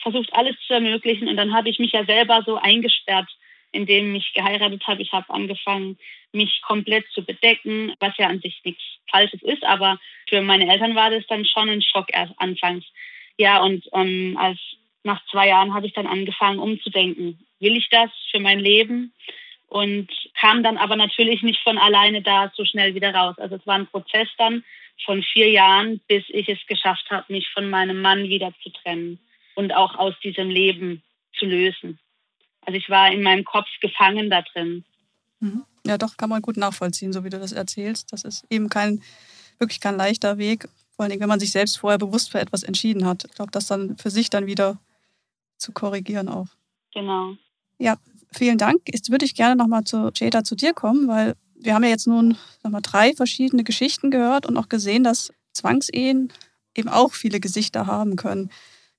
versucht, 0.00 0.32
alles 0.32 0.56
zu 0.66 0.74
ermöglichen. 0.74 1.28
Und 1.28 1.36
dann 1.36 1.54
habe 1.54 1.68
ich 1.68 1.80
mich 1.80 1.92
ja 1.92 2.04
selber 2.04 2.42
so 2.46 2.56
eingesperrt 2.56 3.28
indem 3.76 4.14
ich 4.14 4.32
geheiratet 4.32 4.86
habe. 4.86 5.02
Ich 5.02 5.12
habe 5.12 5.32
angefangen, 5.32 5.98
mich 6.32 6.60
komplett 6.62 7.06
zu 7.12 7.22
bedecken, 7.22 7.94
was 8.00 8.16
ja 8.18 8.26
an 8.26 8.40
sich 8.40 8.60
nichts 8.64 8.82
Falsches 9.10 9.42
ist, 9.42 9.64
aber 9.64 9.98
für 10.28 10.42
meine 10.42 10.70
Eltern 10.70 10.96
war 10.96 11.10
das 11.10 11.24
dann 11.28 11.44
schon 11.44 11.68
ein 11.68 11.82
Schock 11.82 12.08
anfangs. 12.38 12.84
Ja, 13.38 13.62
und 13.62 13.84
ähm, 13.92 14.36
als 14.38 14.58
nach 15.06 15.24
zwei 15.30 15.48
Jahren 15.48 15.72
habe 15.72 15.86
ich 15.86 15.94
dann 15.94 16.06
angefangen 16.06 16.58
umzudenken. 16.58 17.38
Will 17.60 17.76
ich 17.76 17.88
das 17.90 18.10
für 18.30 18.40
mein 18.40 18.58
Leben? 18.58 19.12
Und 19.68 20.08
kam 20.38 20.62
dann 20.62 20.76
aber 20.76 20.94
natürlich 20.94 21.42
nicht 21.42 21.60
von 21.62 21.78
alleine 21.78 22.22
da 22.22 22.52
so 22.54 22.64
schnell 22.64 22.94
wieder 22.94 23.12
raus. 23.12 23.36
Also 23.38 23.56
es 23.56 23.66
war 23.66 23.74
ein 23.76 23.88
Prozess 23.88 24.28
dann 24.38 24.62
von 25.04 25.22
vier 25.22 25.50
Jahren, 25.50 26.00
bis 26.06 26.24
ich 26.28 26.48
es 26.48 26.58
geschafft 26.68 27.10
habe, 27.10 27.32
mich 27.32 27.48
von 27.50 27.68
meinem 27.68 28.00
Mann 28.00 28.24
wieder 28.24 28.52
zu 28.62 28.70
trennen 28.70 29.18
und 29.54 29.74
auch 29.74 29.96
aus 29.96 30.14
diesem 30.22 30.50
Leben 30.50 31.02
zu 31.38 31.46
lösen. 31.46 31.98
Also 32.62 32.78
ich 32.78 32.88
war 32.88 33.10
in 33.10 33.22
meinem 33.22 33.44
Kopf 33.44 33.68
gefangen 33.80 34.30
da 34.30 34.42
drin. 34.42 34.84
Mhm. 35.40 35.64
Ja, 35.86 35.98
doch, 35.98 36.16
kann 36.16 36.28
man 36.28 36.42
gut 36.42 36.56
nachvollziehen, 36.56 37.12
so 37.12 37.24
wie 37.24 37.30
du 37.30 37.38
das 37.38 37.52
erzählst. 37.52 38.12
Das 38.12 38.24
ist 38.24 38.44
eben 38.50 38.68
kein, 38.68 39.02
wirklich 39.58 39.80
kein 39.80 39.96
leichter 39.96 40.38
Weg, 40.38 40.68
vor 40.94 41.04
allem 41.04 41.20
wenn 41.20 41.28
man 41.28 41.40
sich 41.40 41.52
selbst 41.52 41.78
vorher 41.78 41.98
bewusst 41.98 42.30
für 42.30 42.40
etwas 42.40 42.62
entschieden 42.62 43.04
hat. 43.04 43.24
Ich 43.24 43.32
glaube, 43.32 43.52
das 43.52 43.66
dann 43.66 43.96
für 43.96 44.10
sich 44.10 44.30
dann 44.30 44.46
wieder 44.46 44.78
zu 45.58 45.72
korrigieren 45.72 46.28
auch. 46.28 46.48
Genau. 46.92 47.34
Ja, 47.78 47.96
vielen 48.32 48.58
Dank. 48.58 48.82
Jetzt 48.86 49.10
würde 49.10 49.24
ich 49.24 49.34
gerne 49.34 49.56
nochmal 49.56 49.84
zu 49.84 50.10
Jada 50.14 50.44
zu 50.44 50.54
dir 50.56 50.72
kommen, 50.72 51.08
weil 51.08 51.34
wir 51.54 51.74
haben 51.74 51.84
ja 51.84 51.90
jetzt 51.90 52.06
nun 52.06 52.36
sag 52.62 52.72
mal, 52.72 52.80
drei 52.80 53.14
verschiedene 53.14 53.64
Geschichten 53.64 54.10
gehört 54.10 54.46
und 54.46 54.56
auch 54.56 54.68
gesehen, 54.68 55.04
dass 55.04 55.32
Zwangsehen 55.52 56.32
eben 56.74 56.88
auch 56.88 57.12
viele 57.12 57.40
Gesichter 57.40 57.86
haben 57.86 58.16
können. 58.16 58.50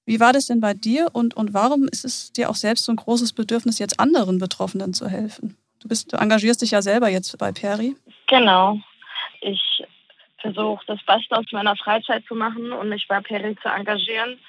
Wie 0.06 0.20
war 0.20 0.34
das 0.34 0.46
denn 0.46 0.62
bei 0.62 0.74
dir 0.74 1.10
und, 1.14 1.36
und 1.36 1.54
warum 1.54 1.88
ist 1.88 2.06
es 2.06 2.32
dir 2.32 2.50
auch 2.50 2.56
selbst 2.56 2.86
so 2.86 2.94
ein 2.94 2.96
großes 2.96 3.34
Bedürfnis, 3.34 3.78
jetzt 3.78 4.00
anderen 4.00 4.40
Betroffenen 4.40 4.94
zu 4.94 5.08
helfen? 5.08 5.58
Du, 5.82 5.90
bist, 5.90 6.14
du 6.14 6.18
engagierst 6.18 6.62
dich 6.62 6.72
ja 6.72 6.82
selber 6.82 7.10
jetzt 7.10 7.38
bei 7.38 7.52
Peri. 7.52 7.96
Genau. 8.28 8.80
Ich 9.42 9.62
versuche 10.40 10.84
das 10.88 11.00
Beste 11.06 11.38
aus 11.38 11.46
meiner 11.52 11.76
Freizeit 11.76 12.24
zu 12.26 12.36
machen 12.36 12.72
und 12.72 12.90
mich 12.90 13.06
bei 13.08 13.20
Peri 13.22 13.56
zu 13.62 13.68
engagieren. 13.68 14.40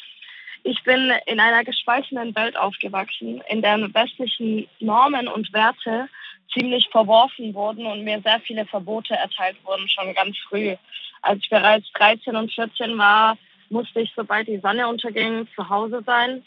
Ich 0.70 0.84
bin 0.84 1.10
in 1.24 1.40
einer 1.40 1.64
gespaltenen 1.64 2.36
Welt 2.36 2.54
aufgewachsen, 2.58 3.42
in 3.48 3.62
der 3.62 3.78
westlichen 3.94 4.68
Normen 4.80 5.26
und 5.26 5.50
Werte 5.54 6.10
ziemlich 6.52 6.86
verworfen 6.90 7.54
wurden 7.54 7.86
und 7.86 8.04
mir 8.04 8.20
sehr 8.20 8.38
viele 8.40 8.66
Verbote 8.66 9.14
erteilt 9.14 9.56
wurden, 9.64 9.88
schon 9.88 10.12
ganz 10.12 10.36
früh. 10.46 10.76
Als 11.22 11.40
ich 11.42 11.48
bereits 11.48 11.90
13 11.94 12.36
und 12.36 12.52
14 12.52 12.98
war, 12.98 13.38
musste 13.70 14.02
ich, 14.02 14.12
sobald 14.14 14.46
die 14.46 14.58
Sonne 14.58 14.86
unterging, 14.88 15.48
zu 15.56 15.70
Hause 15.70 16.02
sein 16.04 16.44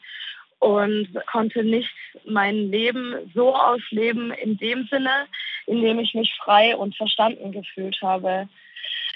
und 0.59 1.07
konnte 1.25 1.63
nicht 1.63 1.89
mein 2.23 2.69
Leben 2.69 3.31
so 3.33 3.55
ausleben 3.55 4.29
in 4.33 4.55
dem 4.55 4.85
Sinne, 4.91 5.25
in 5.65 5.81
dem 5.81 5.97
ich 5.97 6.13
mich 6.13 6.31
frei 6.35 6.77
und 6.77 6.95
verstanden 6.95 7.53
gefühlt 7.53 7.99
habe. 8.03 8.47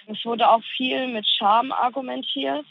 Es 0.08 0.26
wurde 0.26 0.50
auch 0.50 0.64
viel 0.76 1.06
mit 1.10 1.28
Scham 1.28 1.72
argumentiert 1.72 2.66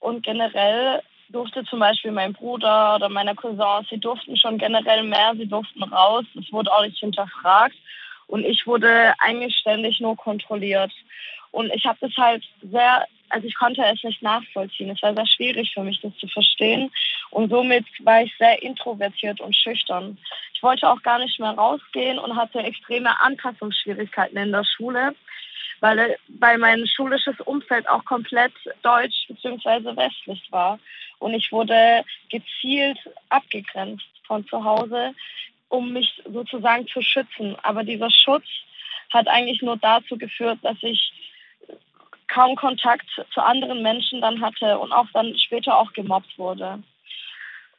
und 0.00 0.22
generell 0.22 1.00
durfte 1.32 1.64
zum 1.64 1.80
Beispiel 1.80 2.12
mein 2.12 2.32
Bruder 2.32 2.96
oder 2.96 3.08
meine 3.08 3.34
Cousins, 3.34 3.88
sie 3.90 3.98
durften 3.98 4.36
schon 4.36 4.58
generell 4.58 5.02
mehr, 5.02 5.32
sie 5.36 5.46
durften 5.46 5.82
raus, 5.82 6.24
es 6.38 6.52
wurde 6.52 6.72
auch 6.72 6.82
nicht 6.82 6.98
hinterfragt 6.98 7.76
und 8.26 8.44
ich 8.44 8.66
wurde 8.66 9.14
eigentlich 9.18 9.56
ständig 9.56 10.00
nur 10.00 10.16
kontrolliert. 10.16 10.92
Und 11.50 11.70
ich 11.74 11.84
habe 11.84 11.98
das 12.00 12.16
halt 12.16 12.44
sehr, 12.62 13.06
also 13.28 13.46
ich 13.46 13.54
konnte 13.56 13.82
es 13.84 14.02
nicht 14.02 14.22
nachvollziehen. 14.22 14.90
Es 14.90 15.02
war 15.02 15.14
sehr 15.14 15.26
schwierig 15.26 15.70
für 15.74 15.82
mich, 15.82 16.00
das 16.00 16.16
zu 16.16 16.26
verstehen. 16.28 16.90
Und 17.30 17.50
somit 17.50 17.84
war 18.00 18.22
ich 18.22 18.32
sehr 18.38 18.62
introvertiert 18.62 19.38
und 19.40 19.54
schüchtern. 19.54 20.16
Ich 20.54 20.62
wollte 20.62 20.88
auch 20.88 21.02
gar 21.02 21.18
nicht 21.18 21.38
mehr 21.38 21.50
rausgehen 21.50 22.18
und 22.18 22.36
hatte 22.36 22.60
extreme 22.60 23.20
Anpassungsschwierigkeiten 23.20 24.38
in 24.38 24.52
der 24.52 24.64
Schule 24.64 25.14
weil, 25.82 26.16
weil 26.38 26.58
mein 26.58 26.86
schulisches 26.86 27.38
Umfeld 27.40 27.88
auch 27.88 28.04
komplett 28.04 28.52
deutsch 28.82 29.26
bzw. 29.28 29.96
westlich 29.96 30.40
war. 30.50 30.78
Und 31.22 31.34
ich 31.34 31.52
wurde 31.52 32.04
gezielt 32.30 32.98
abgegrenzt 33.28 34.04
von 34.26 34.44
zu 34.48 34.64
Hause, 34.64 35.14
um 35.68 35.92
mich 35.92 36.20
sozusagen 36.24 36.88
zu 36.88 37.00
schützen. 37.00 37.56
Aber 37.62 37.84
dieser 37.84 38.10
Schutz 38.10 38.44
hat 39.12 39.28
eigentlich 39.28 39.62
nur 39.62 39.76
dazu 39.76 40.18
geführt, 40.18 40.58
dass 40.62 40.76
ich 40.82 41.12
kaum 42.26 42.56
Kontakt 42.56 43.06
zu 43.32 43.40
anderen 43.40 43.82
Menschen 43.82 44.20
dann 44.20 44.40
hatte 44.40 44.78
und 44.78 44.90
auch 44.90 45.06
dann 45.12 45.38
später 45.38 45.78
auch 45.78 45.92
gemobbt 45.92 46.36
wurde. 46.38 46.82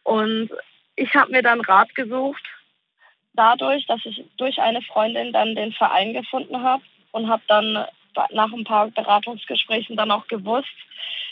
Und 0.03 0.49
ich 0.95 1.13
habe 1.13 1.32
mir 1.32 1.41
dann 1.41 1.60
Rat 1.60 1.93
gesucht, 1.95 2.43
dadurch, 3.34 3.86
dass 3.88 3.99
ich 4.06 4.23
durch 4.38 4.60
eine 4.60 4.82
Freundin 4.84 5.34
dann 5.34 5.56
den 5.56 5.73
Verein 5.73 6.13
gefunden 6.13 6.62
habe 6.62 6.84
und 7.12 7.27
habe 7.27 7.43
dann 7.47 7.86
nach 8.32 8.53
ein 8.53 8.63
paar 8.63 8.88
Beratungsgesprächen 8.88 9.97
dann 9.97 10.12
auch 10.12 10.27
gewusst, 10.27 10.77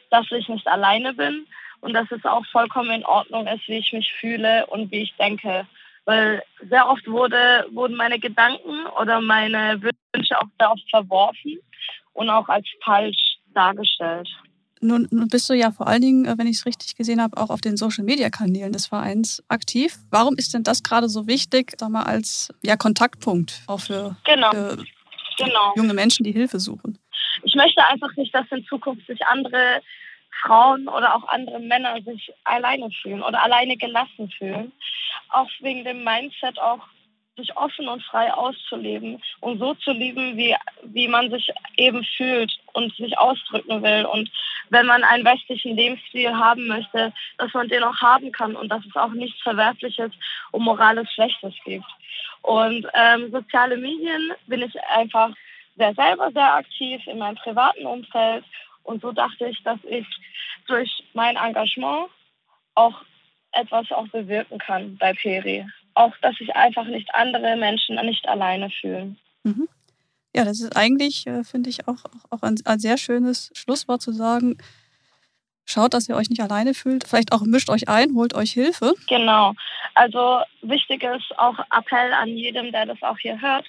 dass 0.09 0.29
ich 0.31 0.49
nicht 0.49 0.67
alleine 0.67 1.13
bin 1.13 1.47
und 1.81 1.93
dass 1.93 2.09
es 2.11 2.23
auch 2.25 2.45
vollkommen 2.51 2.91
in 2.91 3.05
Ordnung 3.05 3.47
ist, 3.47 3.67
wie 3.67 3.77
ich 3.77 3.91
mich 3.91 4.11
fühle 4.19 4.65
und 4.67 4.91
wie 4.91 5.03
ich 5.03 5.13
denke. 5.17 5.67
Weil 6.05 6.41
sehr 6.69 6.87
oft 6.87 7.05
wurde, 7.07 7.67
wurden 7.71 7.95
meine 7.95 8.19
Gedanken 8.19 8.85
oder 8.99 9.21
meine 9.21 9.81
Wünsche 9.81 10.39
auch 10.39 10.47
sehr 10.59 10.71
oft 10.71 10.89
verworfen 10.89 11.59
und 12.13 12.29
auch 12.29 12.47
als 12.49 12.65
falsch 12.83 13.37
dargestellt. 13.53 14.27
Nun, 14.83 15.07
nun 15.11 15.27
bist 15.27 15.47
du 15.47 15.53
ja 15.53 15.69
vor 15.71 15.87
allen 15.87 16.01
Dingen, 16.01 16.25
äh, 16.25 16.35
wenn 16.37 16.47
ich 16.47 16.57
es 16.57 16.65
richtig 16.65 16.95
gesehen 16.95 17.21
habe, 17.21 17.37
auch 17.37 17.51
auf 17.51 17.61
den 17.61 17.77
Social-Media-Kanälen 17.77 18.73
des 18.73 18.87
Vereins 18.87 19.43
aktiv. 19.47 19.97
Warum 20.09 20.35
ist 20.37 20.55
denn 20.55 20.63
das 20.63 20.81
gerade 20.81 21.07
so 21.07 21.27
wichtig, 21.27 21.73
sag 21.77 21.89
mal, 21.89 22.03
als 22.03 22.49
ja, 22.63 22.75
Kontaktpunkt 22.77 23.61
auch 23.67 23.79
für, 23.79 24.15
genau. 24.23 24.49
für 24.49 24.83
genau. 25.37 25.73
junge 25.75 25.93
Menschen, 25.93 26.23
die 26.23 26.31
Hilfe 26.31 26.59
suchen. 26.59 26.97
Ich 27.43 27.53
möchte 27.53 27.85
einfach 27.87 28.15
nicht, 28.15 28.33
dass 28.33 28.45
in 28.51 28.65
Zukunft 28.65 29.05
sich 29.05 29.23
andere 29.27 29.81
Frauen 30.41 30.87
oder 30.87 31.15
auch 31.15 31.27
andere 31.27 31.59
Männer 31.59 32.01
sich 32.01 32.33
alleine 32.43 32.89
fühlen 33.01 33.23
oder 33.23 33.41
alleine 33.41 33.77
gelassen 33.77 34.29
fühlen. 34.37 34.71
Auch 35.29 35.49
wegen 35.59 35.83
dem 35.83 36.03
Mindset 36.03 36.59
auch 36.59 36.79
sich 37.37 37.55
offen 37.55 37.87
und 37.87 38.03
frei 38.03 38.33
auszuleben 38.33 39.21
und 39.39 39.59
so 39.59 39.73
zu 39.75 39.91
leben, 39.91 40.37
wie, 40.37 40.55
wie 40.83 41.07
man 41.07 41.29
sich 41.31 41.49
eben 41.77 42.03
fühlt 42.17 42.51
und 42.73 42.93
sich 42.95 43.17
ausdrücken 43.17 43.81
will. 43.81 44.05
Und 44.05 44.29
wenn 44.69 44.85
man 44.85 45.03
einen 45.03 45.25
westlichen 45.25 45.75
Lebensstil 45.75 46.35
haben 46.35 46.67
möchte, 46.67 47.13
dass 47.37 47.53
man 47.53 47.69
den 47.69 47.83
auch 47.83 47.99
haben 48.01 48.31
kann 48.31 48.55
und 48.55 48.69
dass 48.69 48.85
es 48.85 48.95
auch 48.95 49.11
nichts 49.11 49.41
Verwerfliches 49.41 50.11
und 50.51 50.63
Morales 50.63 51.11
Schlechtes 51.13 51.53
gibt. 51.63 51.85
Und 52.41 52.87
ähm, 52.93 53.31
soziale 53.31 53.77
Medien 53.77 54.31
bin 54.47 54.61
ich 54.61 54.73
einfach 54.95 55.31
sehr 55.77 55.93
selber 55.93 56.31
sehr 56.31 56.53
aktiv 56.53 57.01
in 57.07 57.17
meinem 57.17 57.35
privaten 57.35 57.85
Umfeld. 57.85 58.43
Und 58.83 59.01
so 59.01 59.11
dachte 59.11 59.47
ich, 59.47 59.61
dass 59.63 59.79
ich 59.83 60.05
durch 60.67 61.03
mein 61.13 61.35
Engagement 61.35 62.09
auch 62.75 63.01
etwas 63.51 63.91
auch 63.91 64.07
bewirken 64.07 64.57
kann 64.59 64.97
bei 64.97 65.13
Peri. 65.13 65.65
Auch, 65.93 66.15
dass 66.21 66.35
sich 66.37 66.55
einfach 66.55 66.85
nicht 66.85 67.13
andere 67.13 67.57
Menschen 67.57 67.95
nicht 68.05 68.27
alleine 68.27 68.69
fühlen. 68.69 69.17
Mhm. 69.43 69.67
Ja, 70.33 70.45
das 70.45 70.61
ist 70.61 70.77
eigentlich, 70.77 71.27
äh, 71.27 71.43
finde 71.43 71.69
ich, 71.69 71.87
auch, 71.87 72.05
auch 72.29 72.41
ein, 72.41 72.55
ein 72.63 72.79
sehr 72.79 72.97
schönes 72.97 73.51
Schlusswort 73.53 74.01
zu 74.01 74.13
sagen, 74.13 74.57
Schaut, 75.71 75.93
dass 75.93 76.09
ihr 76.09 76.17
euch 76.17 76.29
nicht 76.29 76.41
alleine 76.41 76.73
fühlt. 76.73 77.07
Vielleicht 77.07 77.31
auch 77.31 77.41
mischt 77.41 77.69
euch 77.69 77.87
ein, 77.87 78.13
holt 78.13 78.33
euch 78.33 78.51
Hilfe. 78.51 78.93
Genau. 79.07 79.53
Also 79.95 80.41
wichtig 80.61 81.03
ist 81.03 81.37
auch 81.37 81.57
Appell 81.71 82.11
an 82.13 82.29
jedem, 82.29 82.73
der 82.73 82.87
das 82.87 83.01
auch 83.01 83.17
hier 83.17 83.39
hört, 83.39 83.65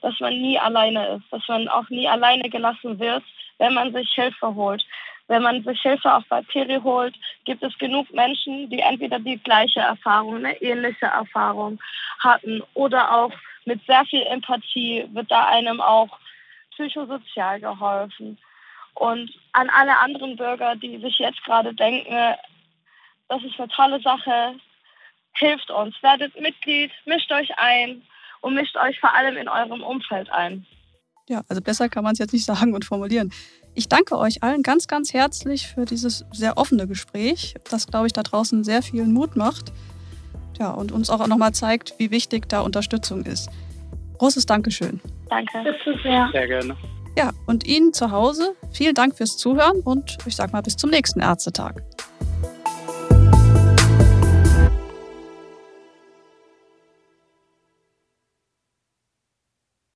dass 0.00 0.18
man 0.20 0.32
nie 0.40 0.58
alleine 0.58 1.16
ist, 1.16 1.24
dass 1.30 1.46
man 1.48 1.68
auch 1.68 1.88
nie 1.90 2.08
alleine 2.08 2.48
gelassen 2.48 2.98
wird, 2.98 3.22
wenn 3.62 3.74
man 3.74 3.92
sich 3.92 4.10
Hilfe 4.12 4.56
holt. 4.56 4.84
Wenn 5.28 5.42
man 5.42 5.62
sich 5.62 5.80
Hilfe 5.80 6.24
bei 6.28 6.42
Peri 6.42 6.80
holt, 6.82 7.14
gibt 7.44 7.62
es 7.62 7.78
genug 7.78 8.12
Menschen, 8.12 8.68
die 8.68 8.80
entweder 8.80 9.20
die 9.20 9.38
gleiche 9.38 9.78
Erfahrung, 9.78 10.38
eine 10.38 10.60
ähnliche 10.60 11.06
Erfahrung 11.06 11.80
hatten 12.18 12.60
oder 12.74 13.14
auch 13.14 13.30
mit 13.64 13.80
sehr 13.86 14.04
viel 14.06 14.22
Empathie 14.22 15.06
wird 15.12 15.30
da 15.30 15.46
einem 15.46 15.80
auch 15.80 16.18
psychosozial 16.72 17.60
geholfen. 17.60 18.36
Und 18.94 19.30
an 19.52 19.70
alle 19.70 19.96
anderen 20.00 20.34
Bürger, 20.36 20.74
die 20.74 20.98
sich 20.98 21.16
jetzt 21.20 21.42
gerade 21.44 21.72
denken, 21.72 22.34
das 23.28 23.44
ist 23.44 23.60
eine 23.60 23.68
tolle 23.68 24.00
Sache, 24.00 24.56
hilft 25.34 25.70
uns, 25.70 25.94
werdet 26.02 26.38
Mitglied, 26.40 26.90
mischt 27.04 27.30
euch 27.30 27.56
ein 27.58 28.02
und 28.40 28.54
mischt 28.54 28.76
euch 28.76 28.98
vor 28.98 29.14
allem 29.14 29.36
in 29.36 29.48
eurem 29.48 29.84
Umfeld 29.84 30.30
ein. 30.30 30.66
Ja, 31.28 31.42
also 31.48 31.62
besser 31.62 31.88
kann 31.88 32.04
man 32.04 32.12
es 32.14 32.18
jetzt 32.18 32.32
nicht 32.32 32.44
sagen 32.44 32.74
und 32.74 32.84
formulieren. 32.84 33.30
Ich 33.74 33.88
danke 33.88 34.18
euch 34.18 34.42
allen 34.42 34.62
ganz, 34.62 34.86
ganz 34.86 35.14
herzlich 35.14 35.68
für 35.68 35.84
dieses 35.84 36.24
sehr 36.32 36.58
offene 36.58 36.86
Gespräch, 36.86 37.54
das, 37.70 37.86
glaube 37.86 38.06
ich, 38.06 38.12
da 38.12 38.22
draußen 38.22 38.64
sehr 38.64 38.82
viel 38.82 39.04
Mut 39.06 39.36
macht. 39.36 39.72
Ja, 40.58 40.70
und 40.70 40.92
uns 40.92 41.08
auch 41.08 41.26
nochmal 41.26 41.52
zeigt, 41.52 41.94
wie 41.98 42.10
wichtig 42.10 42.48
da 42.48 42.60
Unterstützung 42.60 43.24
ist. 43.24 43.48
Großes 44.18 44.46
Dankeschön. 44.46 45.00
Danke. 45.30 45.58
Bitte 45.64 45.98
sehr. 46.02 46.28
Sehr 46.32 46.46
gerne. 46.46 46.76
Ja, 47.16 47.30
und 47.46 47.64
Ihnen 47.66 47.92
zu 47.92 48.10
Hause 48.10 48.54
vielen 48.70 48.94
Dank 48.94 49.16
fürs 49.16 49.36
Zuhören 49.36 49.80
und 49.80 50.18
ich 50.26 50.36
sage 50.36 50.52
mal 50.52 50.62
bis 50.62 50.76
zum 50.76 50.90
nächsten 50.90 51.20
Ärztetag. 51.20 51.82